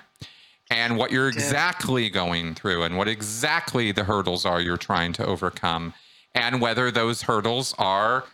[0.70, 5.26] and what you're exactly going through and what exactly the hurdles are you're trying to
[5.26, 5.94] overcome
[6.38, 8.26] and whether those hurdles are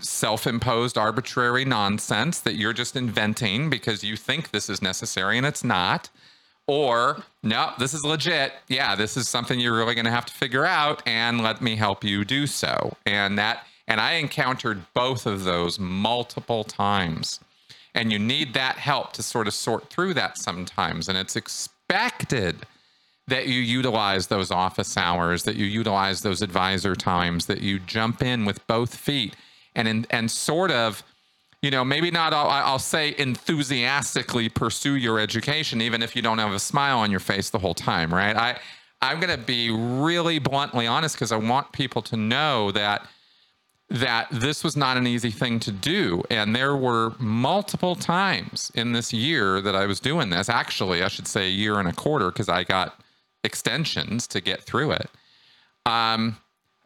[0.00, 5.46] self imposed arbitrary nonsense that you're just inventing because you think this is necessary and
[5.46, 6.08] it's not
[6.70, 8.52] or no, this is legit.
[8.68, 11.74] Yeah, this is something you're really going to have to figure out, and let me
[11.74, 12.96] help you do so.
[13.04, 17.40] And that, and I encountered both of those multiple times.
[17.92, 21.08] And you need that help to sort of sort through that sometimes.
[21.08, 22.66] And it's expected
[23.30, 28.22] that you utilize those office hours, that you utilize those advisor times, that you jump
[28.22, 29.34] in with both feet
[29.74, 31.02] and in, and sort of
[31.62, 36.38] you know, maybe not, I'll, I'll, say enthusiastically pursue your education, even if you don't
[36.38, 38.34] have a smile on your face the whole time, right?
[38.34, 38.58] I,
[39.02, 43.06] I'm going to be really bluntly honest because I want people to know that
[43.90, 46.22] that this was not an easy thing to do.
[46.30, 50.48] And there were multiple times in this year that I was doing this.
[50.48, 53.00] Actually, I should say a year and a quarter because I got
[53.44, 55.08] extensions to get through it.
[55.86, 56.36] Um,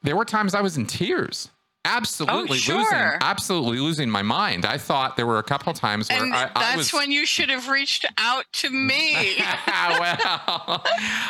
[0.02, 1.48] there were times I was in tears
[1.84, 2.78] absolutely oh, sure.
[2.78, 4.64] losing absolutely losing my mind.
[4.64, 7.26] I thought there were a couple times where and I, that's I was, when you
[7.26, 9.36] should have reached out to me.
[9.36, 10.82] well,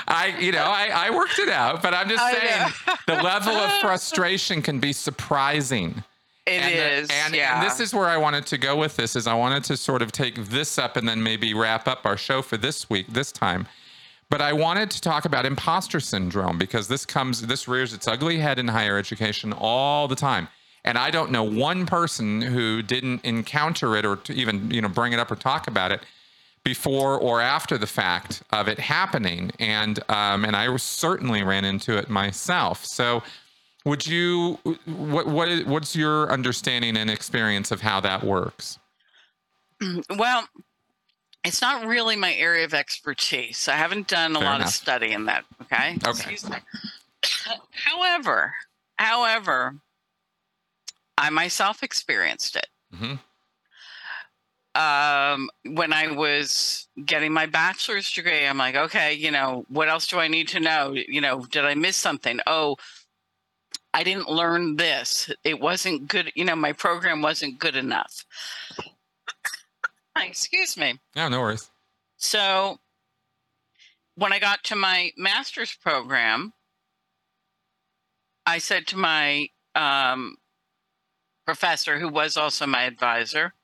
[0.07, 2.73] I you know I, I worked it out, but I'm just saying
[3.07, 6.05] the level of frustration can be surprising.
[6.47, 7.55] It and is, the, and, yeah.
[7.59, 9.17] and this is where I wanted to go with this.
[9.17, 12.19] Is I wanted to sort of take this up and then maybe wrap up our
[12.19, 13.67] show for this week, this time.
[14.35, 18.39] But I wanted to talk about imposter syndrome because this comes, this rears its ugly
[18.39, 20.49] head in higher education all the time.
[20.85, 25.13] And I don't know one person who didn't encounter it or even, you know, bring
[25.13, 26.01] it up or talk about it
[26.65, 29.53] before or after the fact of it happening.
[29.61, 32.85] And um, and I certainly ran into it myself.
[32.85, 33.23] So,
[33.85, 38.81] would you what what what's your understanding and experience of how that works?
[40.11, 40.49] Well,
[41.45, 43.69] it's not really my area of expertise.
[43.69, 44.69] I haven't done a Fair lot enough.
[44.69, 45.45] of study in that.
[45.63, 45.99] Okay.
[46.07, 46.37] Okay.
[47.71, 48.55] however,
[48.97, 49.77] however,
[51.19, 52.67] I myself experienced it.
[52.95, 53.15] Mm-hmm.
[54.77, 60.09] Um, when I was getting my bachelor's degree, I'm like, okay, you know, what else
[60.09, 60.93] do I need to know?
[60.93, 62.41] You know, did I miss something?
[62.47, 62.77] Oh,
[63.93, 65.31] I didn't learn this.
[65.45, 66.33] It wasn't good.
[66.35, 68.25] You know, my program wasn't good enough.
[70.17, 70.99] Excuse me.
[71.15, 71.71] Yeah, no worries.
[72.17, 72.79] So
[74.15, 76.53] when I got to my master's program,
[78.47, 80.37] I said to my um,
[81.47, 83.55] professor, who was also my advisor,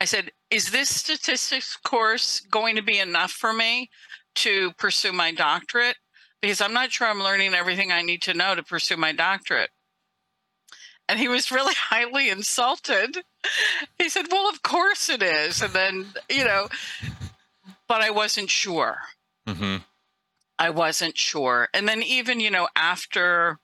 [0.00, 3.90] I said, Is this statistics course going to be enough for me
[4.36, 5.96] to pursue my doctorate?
[6.40, 9.70] Because I'm not sure I'm learning everything I need to know to pursue my doctorate.
[11.12, 13.18] And he was really highly insulted.
[13.98, 15.60] He said, Well, of course it is.
[15.60, 16.68] And then, you know,
[17.86, 18.96] but I wasn't sure.
[19.46, 19.82] Mm-hmm.
[20.58, 21.68] I wasn't sure.
[21.74, 23.58] And then, even, you know, after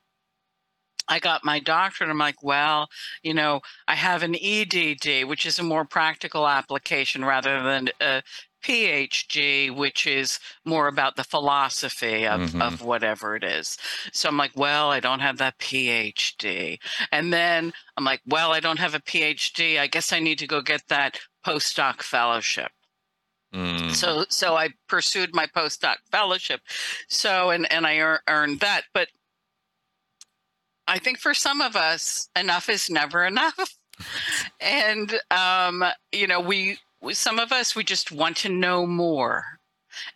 [1.08, 2.90] I got my doctorate, I'm like, well,
[3.22, 8.22] you know, I have an EDD, which is a more practical application rather than a
[8.62, 12.62] PhD, which is more about the philosophy of, mm-hmm.
[12.62, 13.78] of whatever it is.
[14.12, 16.78] So I'm like, well, I don't have that PhD.
[17.12, 19.78] And then I'm like, well, I don't have a PhD.
[19.78, 22.70] I guess I need to go get that postdoc fellowship.
[23.54, 23.94] Mm.
[23.94, 26.60] So so I pursued my postdoc fellowship.
[27.08, 28.82] So and and I er- earned that.
[28.92, 29.08] But
[30.86, 33.76] I think for some of us, enough is never enough.
[34.60, 36.78] and um, you know, we
[37.12, 39.44] some of us we just want to know more.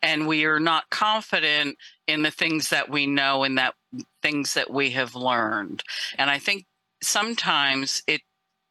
[0.03, 1.77] And we are not confident
[2.07, 3.75] in the things that we know and that
[4.21, 5.83] things that we have learned.
[6.19, 6.67] And i think
[7.03, 8.23] sometimes it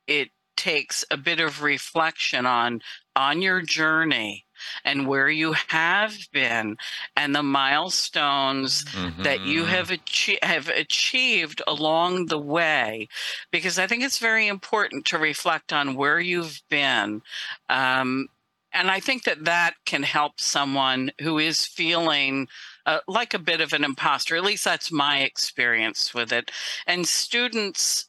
[0.08, 2.82] it takes a bit of reflection on
[3.16, 4.46] on your journey
[4.84, 6.78] and where you have been
[7.16, 9.24] and the milestones mm-hmm.
[9.24, 9.72] that you mm-hmm.
[9.72, 13.08] have, achi- have achieved along the way
[13.52, 17.22] because i think it's very important to reflect on where you've been
[17.70, 18.28] um,
[18.74, 22.48] and i think that that can help someone who is feeling
[22.86, 26.52] uh, like a bit of an imposter at least that's my experience with it
[26.88, 28.08] and students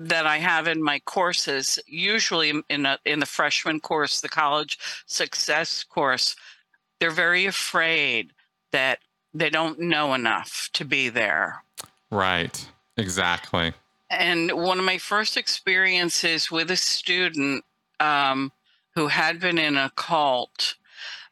[0.00, 4.78] that I have in my courses, usually in a, in the freshman course, the college
[5.04, 6.34] success course,
[6.98, 8.32] they're very afraid
[8.72, 9.00] that
[9.34, 11.62] they don't know enough to be there.
[12.10, 12.66] Right.
[12.96, 13.74] Exactly.
[14.08, 17.64] And one of my first experiences with a student
[18.00, 18.52] um,
[18.94, 20.76] who had been in a cult,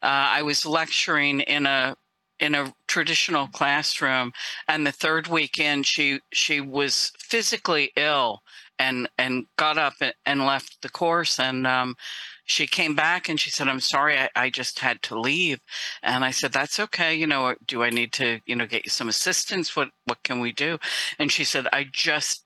[0.02, 1.96] uh, I was lecturing in a
[2.38, 4.32] in a traditional classroom
[4.68, 8.42] and the third weekend she she was physically ill
[8.78, 9.94] and and got up
[10.26, 11.96] and left the course and um,
[12.44, 15.60] she came back and she said i'm sorry I, I, just had to leave.
[16.02, 18.90] And i said that's okay you know do i need to you know get you
[18.90, 19.76] some assistance?
[19.76, 20.78] What what can we do?
[21.18, 22.44] And she said i just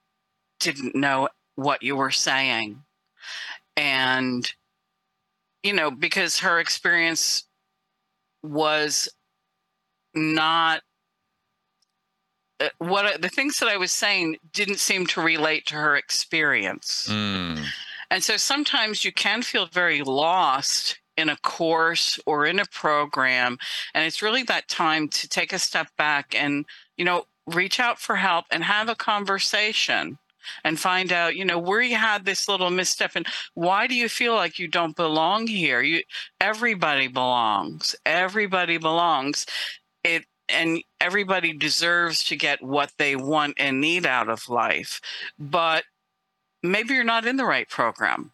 [0.59, 2.83] didn't know what you were saying.
[3.77, 4.51] And
[5.63, 7.45] you know because her experience
[8.43, 9.09] was
[10.13, 10.81] not
[12.79, 17.07] what the things that I was saying didn't seem to relate to her experience.
[17.09, 17.65] Mm.
[18.09, 23.57] And so sometimes you can feel very lost in a course or in a program
[23.93, 26.65] and it's really that time to take a step back and
[26.97, 30.17] you know reach out for help and have a conversation
[30.63, 34.09] and find out you know where you had this little misstep and why do you
[34.09, 36.01] feel like you don't belong here you
[36.41, 39.45] everybody belongs everybody belongs
[40.03, 44.99] it and everybody deserves to get what they want and need out of life
[45.39, 45.83] but
[46.63, 48.31] maybe you're not in the right program.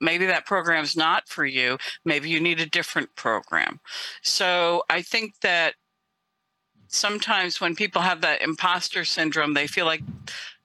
[0.00, 1.76] Maybe that program's not for you.
[2.06, 3.80] Maybe you need a different program.
[4.22, 5.74] So i think that
[6.88, 10.02] sometimes when people have that imposter syndrome they feel like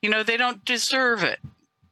[0.02, 1.40] you know they don't deserve it.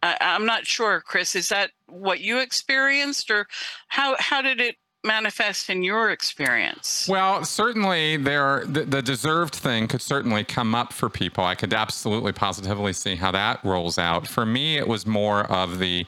[0.01, 3.45] I, i'm not sure chris is that what you experienced or
[3.89, 7.07] how how did it manifest in your experience?
[7.09, 11.43] Well, certainly there the, the, deserved thing could certainly come up for people.
[11.43, 14.27] I could absolutely positively see how that rolls out.
[14.27, 16.05] For me, it was more of the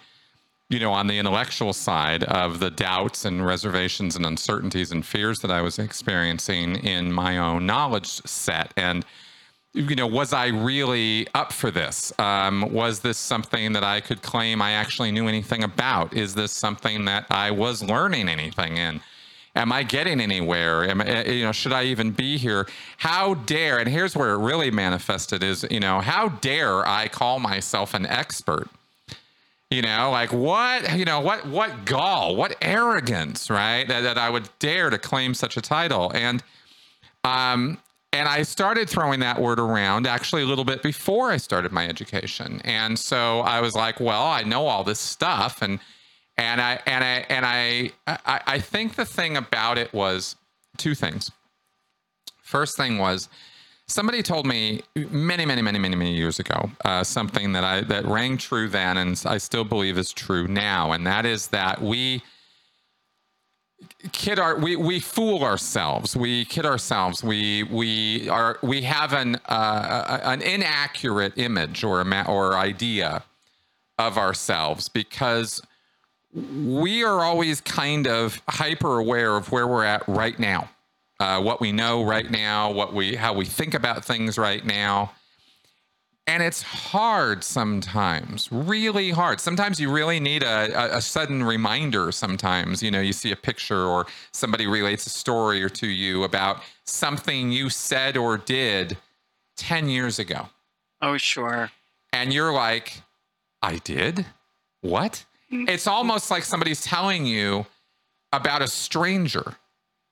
[0.69, 5.39] you know, on the intellectual side of the doubts and reservations and uncertainties and fears
[5.41, 9.05] that I was experiencing in my own knowledge set and
[9.75, 12.13] you know, was I really up for this?
[12.17, 16.13] Um, was this something that I could claim I actually knew anything about?
[16.13, 19.01] Is this something that I was learning anything in?
[19.53, 20.89] Am I getting anywhere?
[20.89, 22.67] Am, eh, you know, should I even be here?
[22.97, 23.77] How dare?
[23.79, 28.05] And here's where it really manifested: is you know, how dare I call myself an
[28.05, 28.69] expert?
[29.69, 30.97] You know, like what?
[30.97, 31.45] You know, what?
[31.47, 32.35] What gall?
[32.35, 33.49] What arrogance?
[33.49, 33.85] Right?
[33.87, 36.41] That, that I would dare to claim such a title and.
[37.23, 37.79] Um,
[38.15, 41.85] and I started throwing that word around actually a little bit before I started my
[41.85, 42.61] education.
[42.63, 45.79] And so I was like, well, I know all this stuff and
[46.37, 50.37] and I and I and I I, I think the thing about it was
[50.77, 51.29] two things.
[52.41, 53.27] First thing was
[53.87, 58.05] somebody told me many many many many many years ago uh, something that I that
[58.05, 62.23] rang true then and I still believe is true now and that is that we
[64.11, 66.15] kid our we we fool ourselves.
[66.15, 67.23] We kid ourselves.
[67.23, 73.23] We we are we have an uh, an inaccurate image or or idea
[73.97, 75.61] of ourselves because
[76.33, 80.69] we are always kind of hyper aware of where we're at right now
[81.19, 85.11] uh, what we know right now what we how we think about things right now
[86.27, 89.39] and it's hard sometimes really hard.
[89.39, 92.81] Sometimes you really need a, a, sudden reminder sometimes.
[92.81, 96.61] You know you see a picture or somebody relates a story or to you about
[96.83, 98.97] something you said or did
[99.57, 100.49] 10 years ago.
[101.01, 101.71] Oh sure.
[102.11, 103.01] And you're like
[103.61, 104.25] i did?
[104.81, 105.25] What?
[105.51, 105.69] Mm.
[105.69, 107.67] it's almost like somebody's telling you
[108.33, 109.53] about a stranger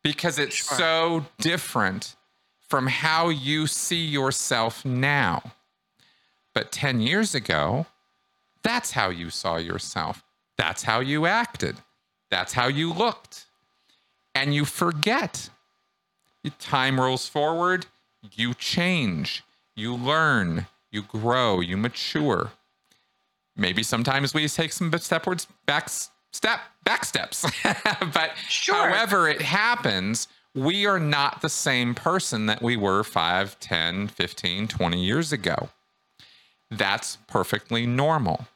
[0.04, 0.78] because it's sure.
[0.78, 2.16] so different
[2.60, 5.42] from how you see yourself now
[6.54, 7.86] but 10 years ago,
[8.64, 10.24] that's how you saw yourself.
[10.58, 11.78] That's how you acted.
[12.30, 13.46] That's how you looked.
[14.36, 15.50] And you forget.
[16.60, 17.86] Time rolls forward,
[18.34, 19.44] you change,
[19.76, 22.52] you learn, you grow, you mature.
[23.56, 25.90] Maybe sometimes we take some stepwards back
[26.32, 27.46] step back steps.
[28.14, 28.76] but sure.
[28.76, 34.68] however it happens, we are not the same person that we were 5, 10, 15,
[34.68, 35.70] 20 years ago.
[36.78, 38.48] That's perfectly normal.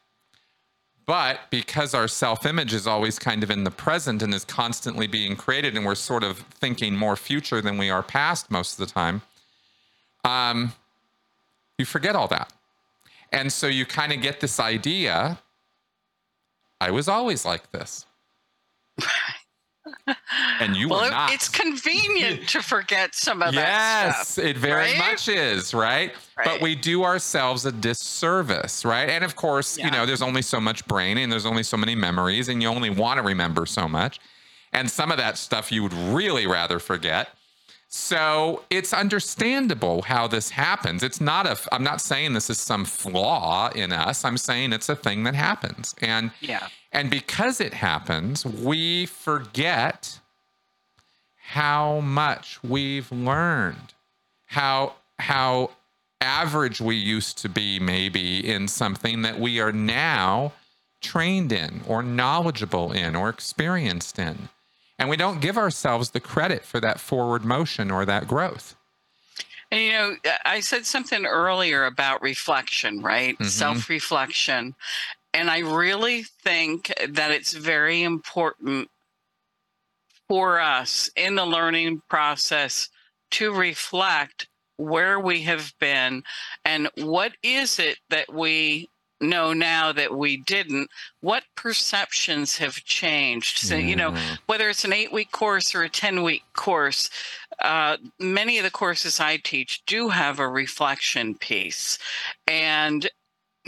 [1.06, 5.06] But because our self image is always kind of in the present and is constantly
[5.06, 8.86] being created, and we're sort of thinking more future than we are past most of
[8.86, 9.22] the time,
[10.24, 10.72] um,
[11.78, 12.52] you forget all that.
[13.32, 15.38] And so you kind of get this idea
[16.80, 18.06] I was always like this.
[20.60, 21.32] and you well, not.
[21.32, 24.44] It's convenient to forget some of yes, that stuff.
[24.44, 24.98] Yes, it very right?
[24.98, 26.12] much is, right?
[26.36, 26.44] Right.
[26.44, 29.08] But we do ourselves a disservice, right?
[29.08, 31.94] And of course, you know, there's only so much brain and there's only so many
[31.94, 34.20] memories, and you only want to remember so much.
[34.72, 37.28] And some of that stuff you would really rather forget.
[37.90, 41.02] So it's understandable how this happens.
[41.02, 44.26] It's not a, I'm not saying this is some flaw in us.
[44.26, 45.94] I'm saying it's a thing that happens.
[46.02, 46.68] And Yeah.
[46.92, 50.20] and because it happens, we forget
[51.38, 53.94] how much we've learned,
[54.46, 55.70] how how
[56.20, 60.52] average we used to be maybe in something that we are now
[61.00, 64.48] trained in or knowledgeable in or experienced in.
[64.98, 68.74] And we don't give ourselves the credit for that forward motion or that growth.
[69.70, 73.38] And you know, I said something earlier about reflection, right?
[73.38, 73.46] Mhm.
[73.46, 74.74] Self reflection.
[75.34, 78.90] And I really think that it's very important
[80.26, 82.88] for us in the learning process
[83.32, 86.22] to reflect where we have been
[86.64, 88.88] and what is it that we
[89.20, 90.88] know now that we didn't
[91.20, 93.58] what perceptions have changed?
[93.58, 94.14] So you know
[94.46, 97.10] whether it's an eight week course or a 10 week course
[97.62, 101.98] uh, many of the courses i teach do have a reflection piece
[102.46, 103.08] and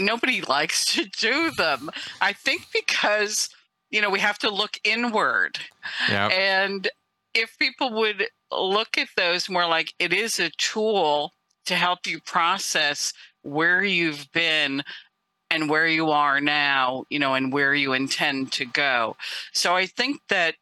[0.00, 1.90] nobody likes to do them.
[2.20, 3.50] I think because
[3.90, 5.58] you know we have to look inward.
[6.08, 6.32] Yep.
[6.32, 6.88] and
[7.34, 11.32] if people would look at those more like it is a tool
[11.66, 13.12] to help you process
[13.42, 14.82] where you've been
[15.50, 19.16] and where you are now, you know, and where you intend to go.
[19.52, 20.54] So I think that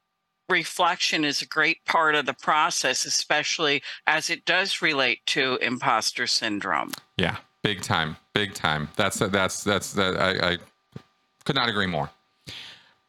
[0.49, 6.27] reflection is a great part of the process, especially as it does relate to imposter
[6.27, 6.93] syndrome.
[7.19, 8.89] Yeah, big time, big time.
[8.97, 10.17] That's that's that's that.
[10.17, 10.59] I, I
[11.45, 12.11] could not agree more.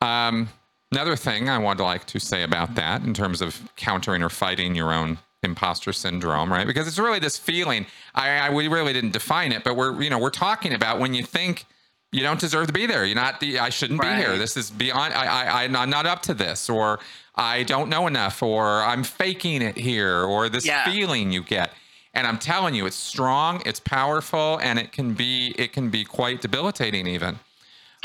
[0.01, 0.49] Um,
[0.91, 4.75] another thing I would like to say about that, in terms of countering or fighting
[4.75, 6.67] your own imposter syndrome, right?
[6.67, 7.85] Because it's really this feeling.
[8.13, 11.13] I, I we really didn't define it, but we're you know we're talking about when
[11.13, 11.65] you think
[12.11, 13.05] you don't deserve to be there.
[13.05, 13.59] You're not the.
[13.59, 14.37] I shouldn't be here.
[14.37, 15.13] This is beyond.
[15.13, 16.99] I, I I'm not up to this, or
[17.35, 20.85] I don't know enough, or I'm faking it here, or this Yeah.
[20.91, 21.71] feeling you get.
[22.15, 26.03] And I'm telling you, it's strong, it's powerful, and it can be it can be
[26.03, 27.39] quite debilitating even.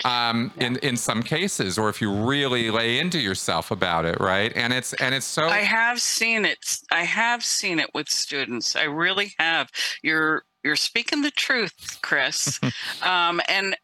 [0.04, 4.52] Um, in in some cases, or if you really lay into yourself about it, right?
[4.56, 6.78] And it's and it's so I have seen it.
[6.90, 8.74] I have seen it with students.
[8.74, 9.70] I really have.
[10.02, 12.58] You're you're speaking the truth, Chris.
[13.02, 13.76] um, and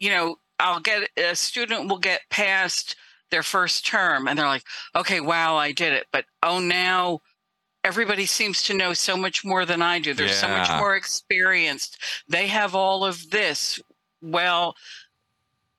[0.00, 2.96] you know, I'll get a student will get past
[3.30, 4.64] their first term, and they're like,
[4.96, 7.20] "Okay, wow, I did it." But oh, now
[7.84, 10.14] everybody seems to know so much more than I do.
[10.14, 11.98] They're so much more experienced.
[12.28, 13.78] They have all of this.
[14.22, 14.74] Well,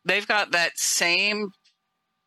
[0.05, 1.51] they've got that same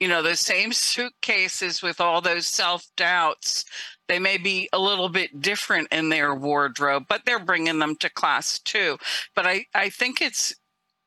[0.00, 3.64] you know those same suitcases with all those self-doubts
[4.08, 8.10] they may be a little bit different in their wardrobe but they're bringing them to
[8.10, 8.96] class too
[9.34, 10.54] but i i think it's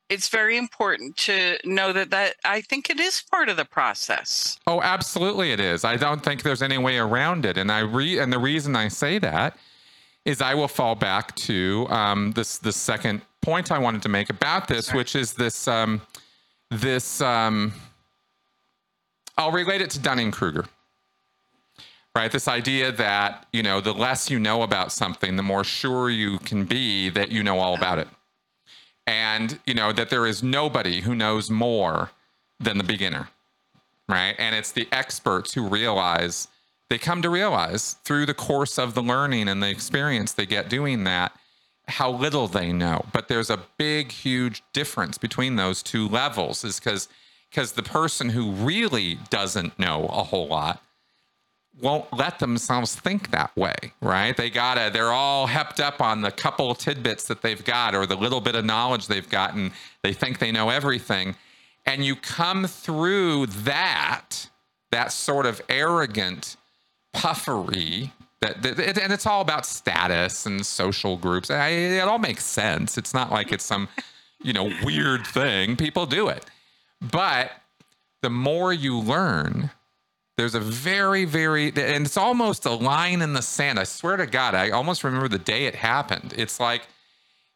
[0.09, 4.57] it's very important to know that that i think it is part of the process
[4.67, 5.83] Oh, absolutely, it is.
[5.83, 7.57] I don't think there's any way around it.
[7.57, 9.57] And I re and the reason I say that
[10.23, 14.29] is I will fall back to um, this the second point I wanted to make
[14.29, 16.01] about this, which is this um,
[16.71, 17.21] this.
[17.21, 17.73] Um,
[19.37, 20.65] I'll relate it to Dunning Kruger.
[22.15, 26.09] Right, this idea that you know the less you know about something, the more sure
[26.09, 28.07] you can be that you know all about it,
[29.05, 32.11] and you know that there is nobody who knows more
[32.59, 33.29] than the beginner
[34.11, 34.35] right?
[34.37, 36.47] And it's the experts who realize
[36.89, 40.69] they come to realize through the course of the learning and the experience they get
[40.69, 41.31] doing that
[41.91, 43.05] how little they know.
[43.13, 47.07] But there's a big, huge difference between those two levels, is because
[47.49, 50.81] because the person who really doesn't know a whole lot
[51.81, 54.35] won't let themselves think that way, right?
[54.37, 58.15] They gotta, they're all hepped up on the couple tidbits that they've got or the
[58.15, 59.71] little bit of knowledge they've gotten.
[60.01, 61.35] They think they know everything.
[61.85, 64.49] And you come through that,
[64.91, 66.55] that sort of arrogant
[67.13, 68.11] puffery
[68.41, 71.49] that, that it, and it's all about status and social groups.
[71.49, 72.97] I, it all makes sense.
[72.97, 73.87] It's not like it's some,
[74.41, 75.77] you know, weird thing.
[75.77, 76.45] People do it.
[77.01, 77.51] But
[78.21, 79.71] the more you learn,
[80.37, 83.79] there's a very, very, and it's almost a line in the sand.
[83.79, 86.33] I swear to God, I almost remember the day it happened.
[86.35, 86.87] It's like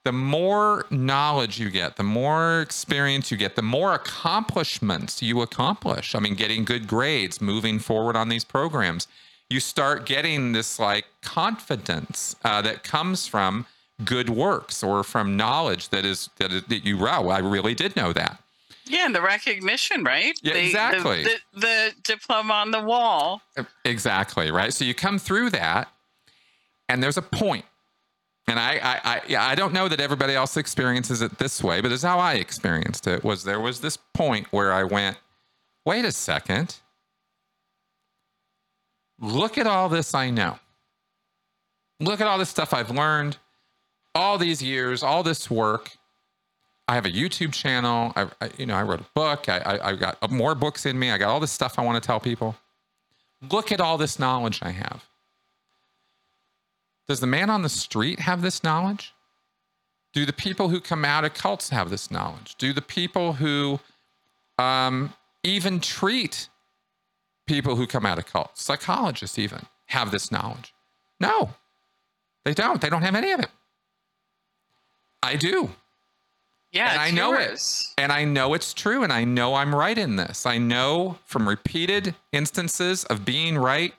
[0.04, 6.14] the more knowledge you get, the more experience you get, the more accomplishments you accomplish.
[6.14, 9.08] I mean, getting good grades, moving forward on these programs,
[9.50, 13.66] you start getting this like confidence uh, that comes from
[14.04, 17.96] good works or from knowledge that is that, is, that you wow, I really did
[17.96, 18.42] know that.
[18.88, 20.38] Yeah, and the recognition, right?
[20.44, 21.24] Yeah, the, exactly.
[21.24, 23.42] The, the, the diploma on the wall.
[23.84, 24.72] Exactly, right?
[24.72, 25.90] So you come through that,
[26.88, 27.24] and there's a.
[28.48, 31.82] And I, I, I, yeah, I don't know that everybody else experiences it this way,
[31.82, 33.24] but this is how I experienced it.
[33.24, 35.18] Was there was this point where I went,
[35.84, 36.76] wait a second,
[39.20, 40.60] look at all this I know.
[42.00, 43.38] Look at all this stuff I've learned,
[44.14, 45.92] all these years, all this work.
[46.88, 48.14] I have a YouTube channel.
[48.16, 49.50] I, I you know, I wrote a book.
[49.50, 51.12] I, I, I got more books in me.
[51.12, 52.56] I got all this stuff I want to tell people.
[53.50, 55.06] Look at all this knowledge I have.
[57.08, 59.14] Does the man on the street have this knowledge?
[60.14, 62.56] Do the people who come out of cults have this knowledge?
[62.58, 63.80] Do the people who
[64.58, 65.14] um,
[65.44, 66.50] even treat
[67.46, 70.74] people who come out of cults, psychologists even, have this knowledge?
[71.20, 71.52] No,
[72.44, 72.82] they don't.
[72.82, 73.50] They don't have any of it.
[75.24, 75.72] I do.
[76.72, 77.94] Yeah, and I know yours.
[77.98, 78.02] it.
[78.02, 79.04] And I know it's true.
[79.04, 80.46] And I know I'm right in this.
[80.46, 83.94] I know from repeated instances of being right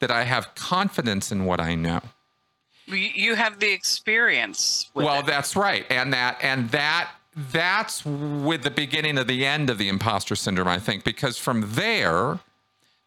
[0.00, 2.00] that I have confidence in what I know.
[2.86, 4.90] You have the experience.
[4.94, 5.26] well, it.
[5.26, 5.84] that's right.
[5.90, 10.68] And that, and that, that's with the beginning of the end of the imposter syndrome,
[10.68, 12.40] I think, because from there,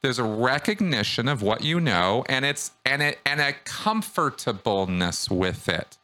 [0.02, 5.69] there's a recognition of what you know and it's and it and a comfortableness with
[5.69, 5.98] it.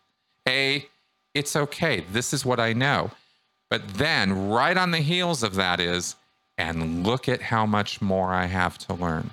[0.48, 0.86] A
[1.34, 2.04] it's okay.
[2.12, 3.12] This is what i know.
[3.70, 6.16] But then right on the heels of that is
[6.58, 9.32] and look at how much more i have to learn.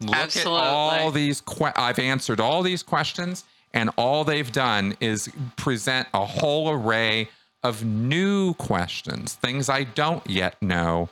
[0.00, 0.60] Look Absolutely.
[0.60, 6.06] at all these que- i've answered all these questions and all they've done is present
[6.14, 7.28] a whole array
[7.62, 11.08] of new questions things i don't yet know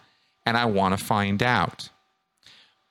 [0.46, 1.88] and i want to find out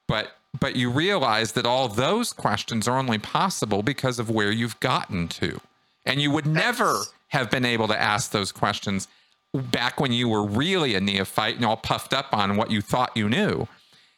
[0.07, 4.79] but but you realize that all those questions are only possible because of where you've
[4.79, 5.59] gotten to.
[6.05, 9.07] And you would never have been able to ask those questions
[9.53, 13.15] back when you were really a neophyte and all puffed up on what you thought
[13.15, 13.67] you knew.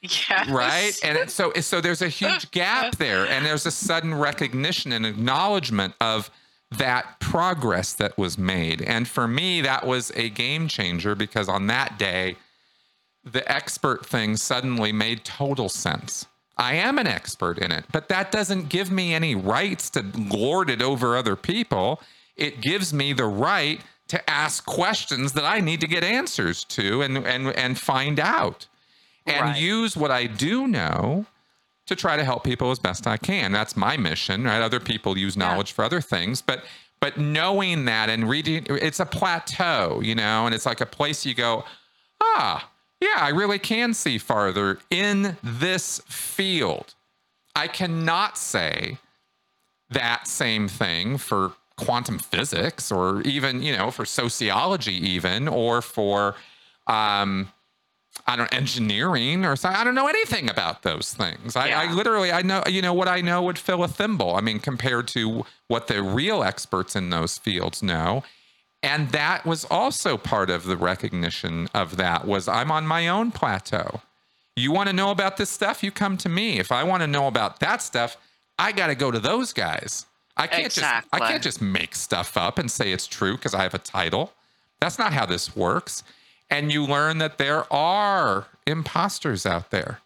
[0.02, 0.50] Yes.
[0.50, 0.94] Right.
[1.04, 3.26] And so so there's a huge gap there.
[3.28, 6.30] And there's a sudden recognition and acknowledgement of
[6.72, 8.82] that progress that was made.
[8.82, 12.36] And for me, that was a game changer because on that day,
[13.26, 16.28] the expert thing suddenly made total sense.
[16.58, 20.70] I am an expert in it, but that doesn't give me any rights to lord
[20.70, 22.00] it over other people.
[22.38, 27.02] It gives me the right to ask questions that I need to get answers to
[27.02, 28.68] and and and find out.
[29.26, 29.60] And right.
[29.60, 31.26] use what I do know
[31.88, 33.52] to try to help people as best I can.
[33.52, 34.62] That's my mission, right?
[34.62, 35.76] Other people use knowledge yeah.
[35.76, 36.64] for other things, but
[37.02, 41.26] but knowing that and reading it's a plateau, you know, and it's like a place
[41.26, 41.66] you go,
[42.22, 42.70] ah,
[43.06, 46.96] yeah, I really can see farther in this field.
[47.56, 48.98] I cannot say
[49.90, 56.36] that same thing for quantum physics or even, you know, for sociology, even, or for,
[56.88, 57.52] um,
[58.26, 59.80] I don't engineering or something.
[59.80, 61.56] I don't know anything about those things.
[61.56, 61.82] I, yeah.
[61.82, 64.36] I, literally, I know, you know, what I know would fill a thimble.
[64.36, 68.24] I mean, compared to what the real experts in those fields know
[68.86, 73.32] and that was also part of the recognition of that was i'm on my own
[73.32, 74.02] plateau.
[74.56, 75.84] You want to know about this stuff?
[75.84, 76.60] You come to me.
[76.60, 78.18] If i want to know about that stuff
[78.58, 80.06] i got to go to those guys.
[80.38, 81.10] I can't exactly.
[81.10, 83.80] just i can't just make stuff up and say it's true because i have a
[83.80, 84.34] title.
[84.80, 86.04] That's not how this works.
[86.50, 90.00] And you learn that there are imposters out there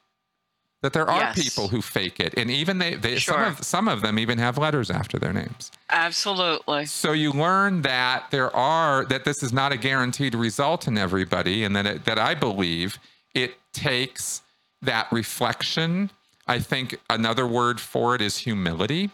[0.81, 1.43] that there are yes.
[1.43, 3.33] people who fake it and even they, they sure.
[3.33, 7.81] some of some of them even have letters after their names absolutely so you learn
[7.81, 12.05] that there are that this is not a guaranteed result in everybody and that it,
[12.05, 12.97] that i believe
[13.33, 14.41] it takes
[14.81, 16.09] that reflection
[16.47, 19.09] i think another word for it is humility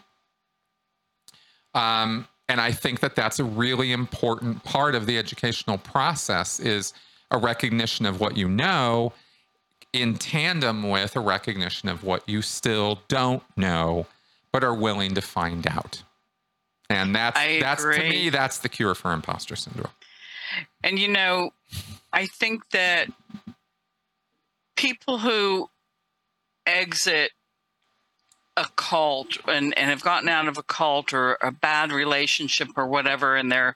[1.74, 6.92] um, and i think that that's a really important part of the educational process is
[7.32, 9.12] a recognition of what you know
[10.00, 14.06] in tandem with a recognition of what you still don't know
[14.52, 16.02] but are willing to find out.
[16.88, 17.98] And that's I that's agree.
[17.98, 19.92] to me that's the cure for imposter syndrome.
[20.82, 21.50] And you know
[22.12, 23.08] i think that
[24.76, 25.68] people who
[26.64, 27.32] exit
[28.56, 32.86] a cult and, and have gotten out of a cult or a bad relationship or
[32.86, 33.74] whatever and they're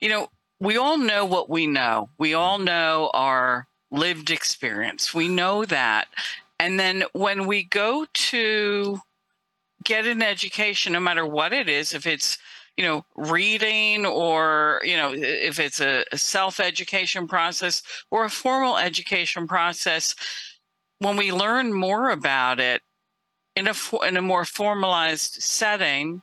[0.00, 0.28] you know
[0.60, 2.10] we all know what we know.
[2.18, 5.14] We all know our lived experience.
[5.14, 6.08] We know that.
[6.58, 9.00] And then when we go to
[9.82, 12.38] get an education, no matter what it is, if it's
[12.80, 18.30] you know, reading or, you know, if it's a, a self education process or a
[18.30, 20.14] formal education process,
[20.98, 22.80] when we learn more about it
[23.54, 23.74] in a,
[24.06, 26.22] in a more formalized setting,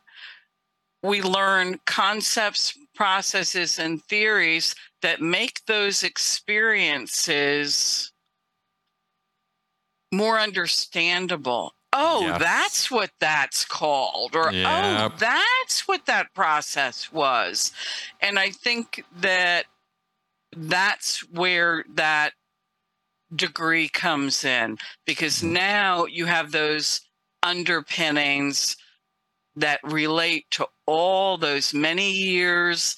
[1.04, 8.12] we learn concepts, processes, and theories that make those experiences
[10.12, 11.74] more understandable.
[11.94, 12.40] Oh, Yes.
[12.40, 14.36] that's what that's called.
[14.36, 15.12] Or, oh, Yep.
[15.14, 17.72] oh, that's what that process was.
[18.20, 19.66] And I think that
[20.56, 22.34] that's where that
[23.36, 25.52] degree comes in because mm.
[25.52, 27.02] now you have those
[27.44, 28.78] underpinnings
[29.56, 32.96] that relate to all those many years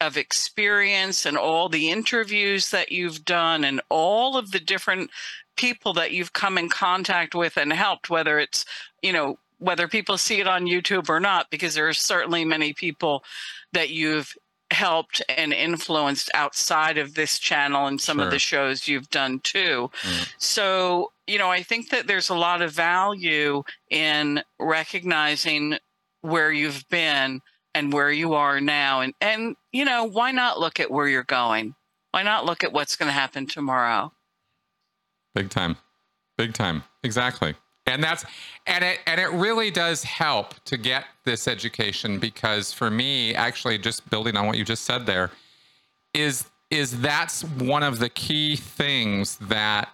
[0.00, 5.10] of experience and all the interviews that you've done and all of the different
[5.56, 8.64] people that you've come in contact with and helped whether it's
[9.02, 12.72] you know whether people see it on YouTube or not because there are certainly many
[12.72, 13.24] people
[13.72, 14.36] that you've
[14.70, 18.26] helped and influenced outside of this channel and some Sure.
[18.26, 20.28] of the shows you've done too Mm.
[20.38, 25.78] so you know i think that there's a lot of value in recognizing
[26.20, 27.40] where you've been
[27.74, 31.22] and where you are now and and you know why not look at where you're
[31.24, 31.74] going
[32.10, 34.12] why not look at what's going to happen tomorrow
[35.38, 35.76] Big time.
[36.36, 36.82] Big time.
[37.04, 37.54] Exactly.
[37.86, 38.24] And that's
[38.66, 43.78] and it and it really does help to get this education because for me, actually
[43.78, 45.30] just building on what you just said there,
[46.12, 49.90] is is that's one of the key things that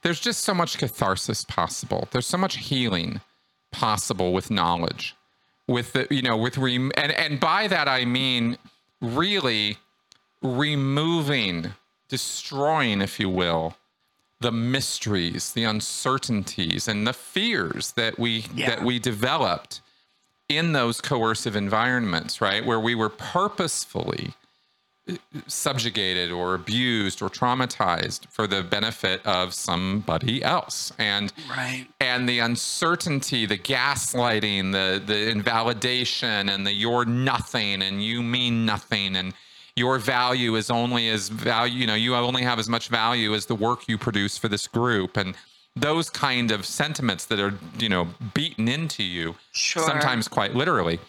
[0.00, 2.08] there's just so much catharsis possible.
[2.12, 3.20] There's so much healing
[3.72, 5.16] possible with knowledge.
[5.66, 8.58] With the you know, with rem- and and by that I mean
[9.00, 9.78] really
[10.42, 11.72] removing,
[12.08, 13.76] destroying, if you will,
[14.40, 18.70] the mysteries, the uncertainties, and the fears that we Yeah.
[18.70, 19.80] that we developed
[20.48, 22.64] in those coercive environments, right?
[22.66, 24.34] Where we were purposefully
[25.46, 30.92] subjugated or abused or traumatized for the benefit of somebody else.
[30.98, 38.02] And right and the uncertainty, the gaslighting, the the invalidation, and the you're nothing and
[38.02, 39.34] you mean nothing and
[39.74, 43.46] your value is only as value, you know, you only have as much value as
[43.46, 45.34] the work you produce for this group and
[45.74, 51.00] those kind of sentiments that are, you know, beaten into you sure sometimes quite literally.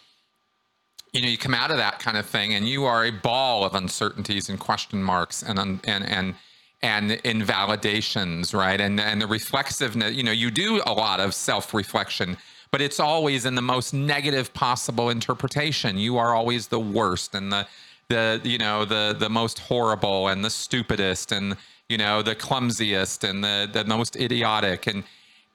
[1.14, 3.64] You know, you come out of that kind of thing and you are a ball
[3.64, 6.35] of uncertainties and question marks and and and
[6.81, 8.81] and invalidations, right?
[8.81, 12.38] And and the reflexiveness, you know, you do a lot of self-reflection,
[12.72, 15.98] but it's always in the most negative possible interpretation.
[15.98, 17.68] You are always the worst and the
[18.10, 21.56] the you know the the most horrible and the stupidest and
[21.90, 25.03] you know the clumsiest and the the most idiotic and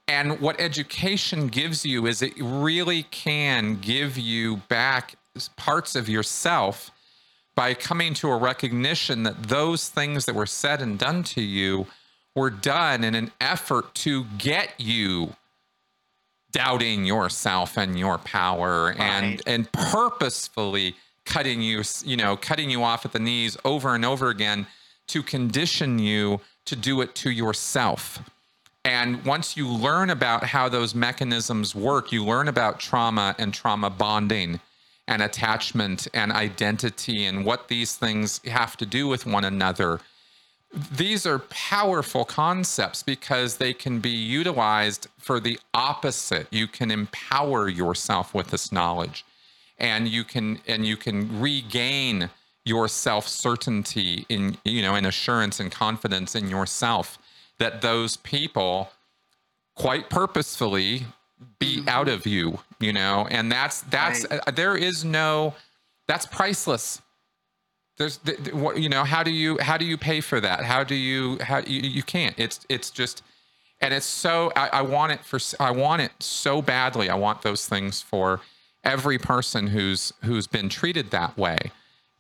[0.07, 5.17] and what education gives you is it really can give you back
[5.47, 6.91] parts of yourself
[7.55, 11.87] by coming to a recognition that those things that were said and done to you
[12.35, 15.35] were done in an effort to get you
[16.51, 19.43] doubting yourself and your power and Right.
[19.47, 20.95] and purposefully
[21.25, 24.67] cutting you you know cutting you off at the knees over and over again
[25.09, 28.21] to condition you to do it to yourself
[28.85, 33.91] and once you learn about how those mechanisms work, you learn about trauma and trauma
[33.91, 34.61] bonding
[35.09, 40.01] and attachment and identity and what these things have to do with one another.
[40.95, 46.47] These are powerful concepts because they can be utilized for the opposite.
[46.51, 49.25] You can empower yourself with this knowledge
[49.79, 52.31] and you can and you can regain
[52.65, 57.19] your self-certainty in you know in assurance and confidence in yourself
[57.59, 58.91] that those people
[59.75, 61.07] quite purposefully
[61.59, 63.27] beat out of you you know?
[63.31, 64.41] And that's that's Right.
[64.47, 65.55] uh, there is no
[66.07, 67.03] that's priceless.
[67.97, 70.65] There's th- th- what you know how do you how do you pay for that?
[70.65, 72.35] How do you how you, you can't.
[72.39, 73.23] It's it's just
[73.81, 77.11] and it's so I, I want it for i want it so badly.
[77.11, 78.41] I want those things for
[78.85, 81.59] every person who's who's been treated that way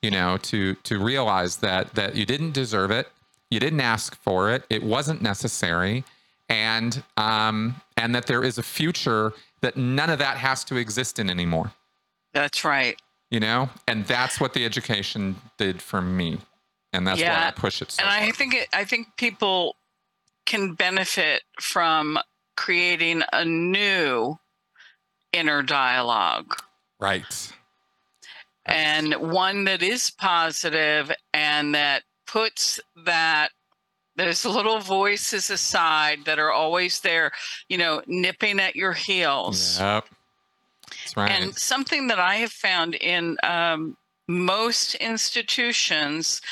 [0.02, 3.08] you know to to realize that that you didn't deserve it.
[3.50, 4.64] You didn't ask for it.
[4.68, 6.04] It wasn't necessary
[6.48, 11.18] and um and that there is a future that none of that has to exist
[11.18, 11.72] in anymore.
[12.32, 13.00] That's right.
[13.30, 13.68] You know?
[13.86, 16.38] And that's what the education did for me.
[16.92, 18.36] And that's why i push it so and I hard.
[18.36, 19.76] think it, I think people
[20.46, 22.18] can benefit from
[22.56, 24.38] creating a new
[25.32, 26.56] inner dialogue.
[26.98, 27.52] Right.
[28.64, 33.50] And one that is positive and that puts that
[34.18, 37.32] those little voices aside that are always there,
[37.68, 39.78] you know, nipping at your heels.
[39.78, 40.04] yep
[40.90, 41.30] That's right.
[41.30, 43.96] And something that I have found in um,
[44.26, 46.42] most institutions,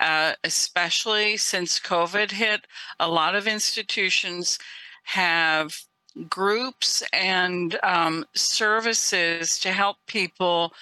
[0.00, 2.66] uh, especially since COVID hit,
[3.00, 4.58] a lot of institutions
[5.04, 5.74] have
[6.28, 10.72] groups and um, services to help people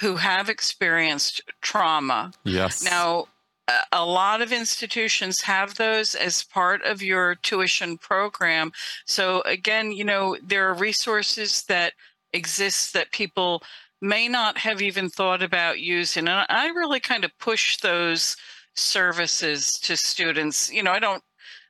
[0.00, 2.32] who have experienced trauma.
[2.44, 2.82] yes.
[2.82, 3.26] Now,
[3.68, 8.72] a- lot of institutions have those as part of your tuition program.
[9.06, 11.94] So, again, you know, there are resources that
[12.32, 13.62] exist that people
[14.00, 16.28] may not have even thought about using.
[16.28, 18.36] And I really kind of push those
[18.74, 20.70] services to students.
[20.72, 21.22] You know, I don't.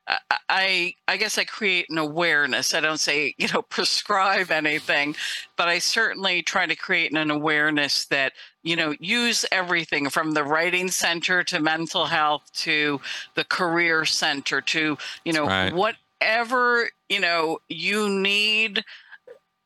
[0.08, 0.18] I-
[0.48, 2.74] I I guess I create an awareness.
[2.74, 5.16] I don't say you know prescribe anything,
[5.56, 10.44] but I certainly try to create an awareness that you know use everything from the
[10.44, 13.00] writing center to mental health to
[13.34, 15.72] the career center to you know Right.
[15.72, 18.84] whatever you know you need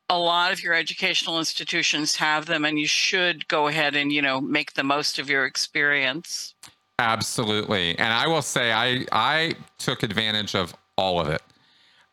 [0.09, 4.21] a lot of your educational institutions have them and you should go ahead and you
[4.21, 6.55] know make the most of your experience
[6.99, 7.97] Absolutely.
[7.97, 11.41] And I will say I I took advantage of all of it.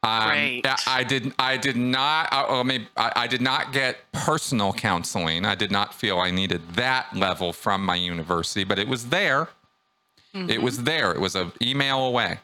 [0.02, 0.66] Um, Great.
[0.66, 4.72] I- I did I did not I, well, maybe, I, I did not get personal
[4.74, 5.46] counseling.
[5.46, 9.48] I did not feel I needed that level from my university, but it was there.
[10.34, 11.12] It was there.
[11.12, 12.40] It was an email away.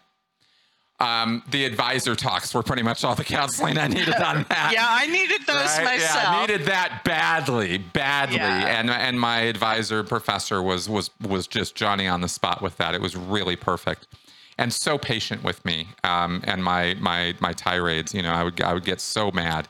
[1.01, 4.71] Um, the advisor talks were pretty much all the counseling I needed on that.
[4.75, 5.85] yeah i needed those Right?
[5.85, 8.37] myself Yeah, I needed that badly, badly.
[8.37, 8.79] Yeah.
[8.81, 12.95] And and my advisor professor was was was just Johnny on the spot with that.
[12.95, 14.09] It was really perfect.
[14.59, 15.89] And so patient with me.
[16.05, 19.69] Um, and my my my tirades, you know, I would I would get so mad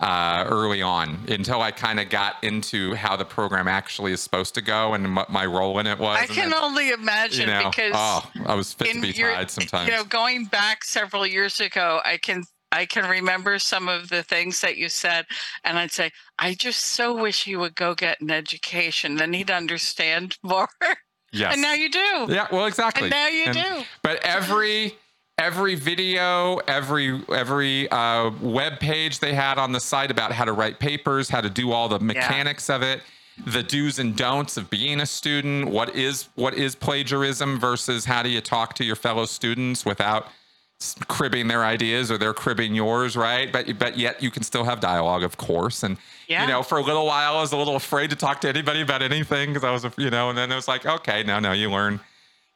[0.00, 4.54] uh, early on until I kind of got into how the program actually is supposed
[4.54, 6.18] to go and what my role in it was.
[6.18, 9.32] i can then, only imagine you know, because oh, I was fit to be your-
[9.32, 9.88] tied sometimes.
[9.88, 14.22] you know going back several years ago i can i can remember some of the
[14.22, 15.26] things that you said
[15.64, 19.50] and i'd say i just so wish you would go get an education then he'd
[19.50, 20.68] understand more
[21.32, 21.52] yes.
[21.52, 23.02] and now you do yeah, well, exactly.
[23.04, 24.94] and now you And- do But every
[25.40, 30.52] every video, every every uh, web page they had on the site about how to
[30.52, 33.00] write papers, how to do all the mechanics of it,
[33.46, 38.22] the do's and don'ts of being a student, what is what is plagiarism versus how
[38.22, 40.28] do you talk to your fellow students without
[41.08, 43.50] cribbing their ideas or they're cribbing yours, right?
[43.52, 45.82] But but yet you can still have dialogue, of course.
[45.82, 45.96] And
[46.28, 46.42] Yeah.
[46.42, 48.82] you know, for a little while, I was a little afraid to talk to anybody
[48.82, 51.52] about anything because I was, you know, and then it was like, okay, no, no,
[51.52, 52.00] you learn,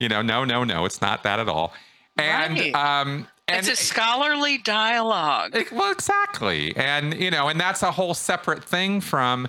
[0.01, 1.73] you know, no, no, no, it's not that at all.
[2.17, 2.75] And Right.
[2.75, 7.91] um, and it's a scholarly dialogue it- well, exactly, and you know, and that's a
[7.91, 9.49] whole separate thing from.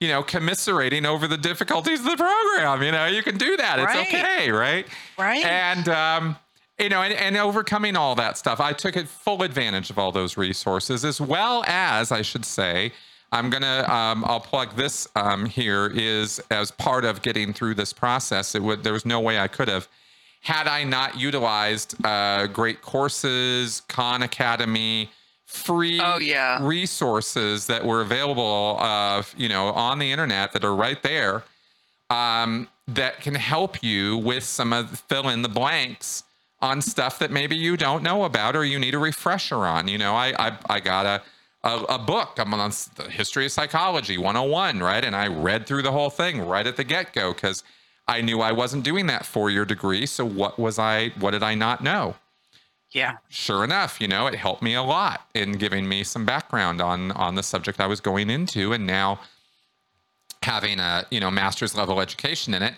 [0.00, 2.82] You know, commiserating over the difficulties of the program.
[2.82, 3.78] You know, you can do that.
[3.78, 4.86] It's okay, right?
[5.16, 6.36] right and um,
[6.78, 10.12] you know, and, and overcoming all that stuff, I took it full advantage of all
[10.12, 12.92] those resources, as well as I should say,
[13.32, 17.92] I'm gonna, um, I'll plug this um, here is as part of getting through this
[17.92, 18.54] process.
[18.54, 19.88] It would there was no way I could have
[20.44, 25.10] had I not utilized uh, great courses, Khan Academy,
[25.46, 26.58] free Oh, yeah.
[26.60, 31.44] resources that were available, uh, you know, on the internet that are right there
[32.10, 36.24] um, that can help you with some of the fill in the blanks
[36.60, 39.88] on stuff that maybe you don't know about or you need a refresher on.
[39.88, 41.22] You know, I I, I got a,
[41.66, 42.34] a a book.
[42.38, 45.04] I'm on the history of psychology 101, right?
[45.04, 47.62] And I read through the whole thing right at the get go because
[48.06, 50.06] I knew I wasn't doing that four year degree.
[50.06, 51.10] So what was I?
[51.18, 52.16] What did I not know?
[52.94, 56.80] yeah sure enough, you know, it helped me a lot in giving me some background
[56.80, 59.20] on on the subject I was going into, and now
[60.42, 62.74] having a you know master's level education in it,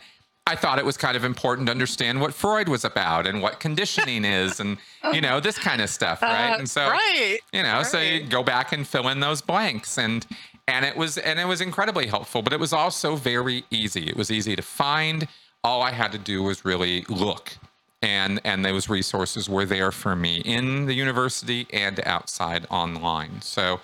[0.47, 3.61] I thought it was kind of important to understand what Freud was about and what
[3.61, 4.79] conditioning is, and
[5.13, 6.53] you know this kind of stuff, right?
[6.55, 9.99] Uh, and so right you know, so you go back and fill in those blanks,
[9.99, 10.27] and
[10.69, 14.09] and it was and it was incredibly helpful, but it was also very easy.
[14.09, 15.29] It was easy to find.
[15.65, 17.57] All I had to do was really look
[18.03, 23.81] and and those resources were there for me in the university and outside online so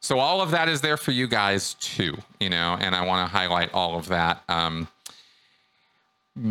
[0.00, 3.26] so all of that is there for you guys too you know and i want
[3.26, 4.86] to highlight all of that um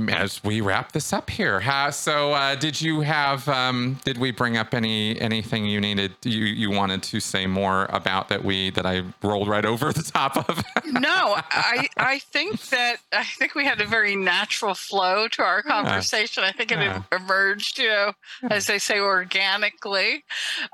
[0.09, 1.59] as we wrap this up here.
[1.59, 6.13] How, so uh, did you have um, did we bring up any anything you needed
[6.23, 10.03] you you wanted to say more about that we that i rolled right over the
[10.03, 10.63] top of?
[10.85, 15.63] No i i think that i think we had a very natural flow to our
[15.63, 16.43] conversation.
[16.43, 17.01] I think it Yeah.
[17.11, 18.13] emerged you know
[18.51, 20.23] as they say organically.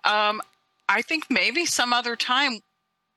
[0.03, 0.41] Um
[0.89, 2.59] i think maybe some other time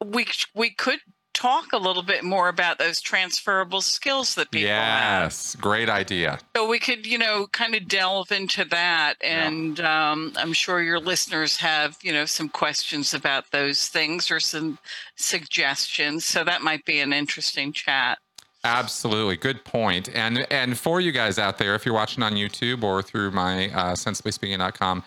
[0.05, 1.01] we we could
[1.41, 5.25] talk a little bit more about those transferable skills that people have.
[5.25, 6.39] Yes, great idea.
[6.55, 9.15] So we could, you know, kind of delve into that.
[9.23, 14.39] And um, I'm sure your listeners have, you know, some questions about those things or
[14.39, 14.79] some
[15.17, 16.27] suggestions.
[16.27, 18.19] So that might be an interesting chat.
[18.63, 20.11] Absolutely, good point.
[20.15, 23.71] And and for you guys out there, if you're watching on YouTube or through my
[23.71, 25.03] uh, sensiblyspeaking.com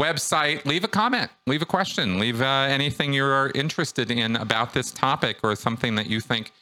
[0.00, 4.90] website, leave a comment, leave a question, leave uh, anything you're interested in about this
[4.90, 6.52] topic or something that you think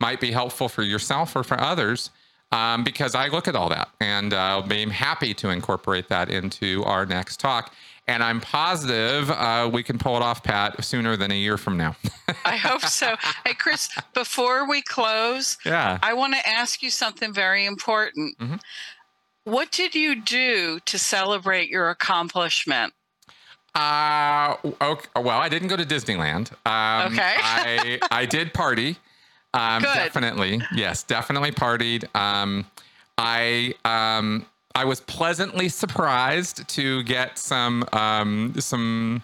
[0.00, 2.10] might be helpful for yourself or for others.
[2.50, 6.28] Um, because I look at all that and uh, I'll be happy to incorporate that
[6.28, 7.72] into our next talk.
[8.06, 11.78] And I'm positive uh, we can pull it off, Pat, sooner than a year from
[11.78, 11.96] now.
[12.44, 13.14] I hope so.
[13.46, 15.98] Hey, Chris, before we close, yeah.
[16.02, 18.36] I want to ask you something very important.
[18.38, 18.60] Mhm.
[19.44, 22.92] What did you do to celebrate your accomplishment?
[23.74, 26.52] Uh, okay, well, I didn't go to Disneyland.
[26.66, 27.34] Um, Okay.
[27.42, 28.96] I I did party.
[29.54, 29.94] Um, Good.
[29.94, 32.04] Definitely, yes, definitely partied.
[32.14, 32.66] Um,
[33.18, 39.22] I um, I was pleasantly surprised to get some um, some,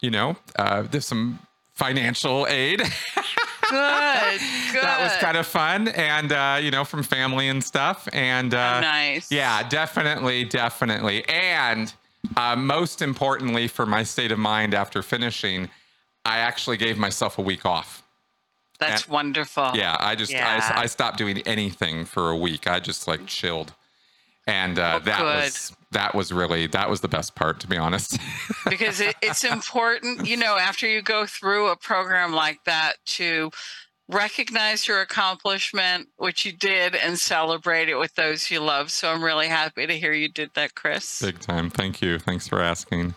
[0.00, 1.38] you know, uh, some
[1.74, 2.82] financial aid.
[3.70, 4.40] Good,
[4.72, 4.82] good.
[4.82, 8.80] that was kind of fun, and uh, you know, from family and stuff, and uh,
[8.80, 9.30] nice.
[9.30, 11.26] yeah, definitely, definitely.
[11.28, 11.92] And
[12.36, 15.68] uh, most importantly, for my state of mind after finishing,
[16.24, 18.02] I actually gave myself a week off.
[18.78, 19.70] That's wonderful.
[19.74, 20.72] Yeah, I just Yeah.
[20.74, 22.66] I, I stopped doing anything for a week.
[22.66, 23.74] I just like chilled,
[24.46, 25.24] and uh, Oh, that good.
[25.44, 28.18] was that was really that was the best part, to be honest.
[28.70, 33.50] because it, it's important, you know, after you go through a program like that to
[34.08, 38.90] recognize your accomplishment, which you did, and celebrate it with those you love.
[38.90, 41.20] So I'm really happy to hear you did that, Chris.
[41.22, 41.70] Big time.
[41.70, 42.18] Thank you.
[42.18, 43.14] Thanks for asking.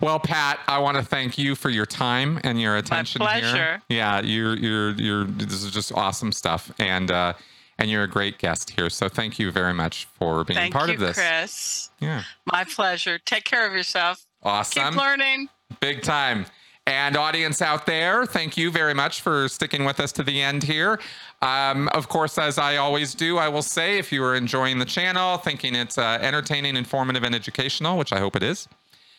[0.00, 3.28] Well, Pat, I want to thank you for your time and your attention here.
[3.30, 3.82] pleasure.
[3.88, 7.34] Yeah, you're you're you're this is just awesome stuff and uh
[7.80, 8.90] and you're a great guest here.
[8.90, 11.16] So thank you very much for being Thank part you, of this.
[11.16, 11.90] Chris.
[11.98, 12.22] Yeah.
[12.52, 13.18] My pleasure.
[13.18, 14.24] Take care of yourself.
[14.42, 14.92] Awesome.
[14.92, 15.48] Keep learning.
[15.80, 16.46] Big time.
[16.86, 20.62] And audience out there, thank you very much for sticking with us to the end
[20.62, 20.98] here.
[21.40, 24.84] Um, of course, as I always do, I will say if you are enjoying the
[24.84, 28.66] channel, thinking it's uh, entertaining, informative, and educational, which I hope it is,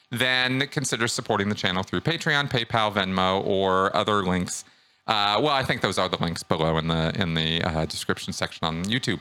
[0.09, 4.65] then consider supporting the channel through Patreon, PayPal, Venmo, or other links.
[5.11, 8.31] Uh, well, I think those are the links below in the in the uh, description
[8.31, 9.19] section on YouTube.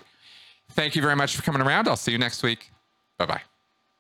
[0.71, 1.89] Thank you very much for coming around.
[1.89, 2.71] I'll see you next week.
[3.19, 3.50] Bye bye.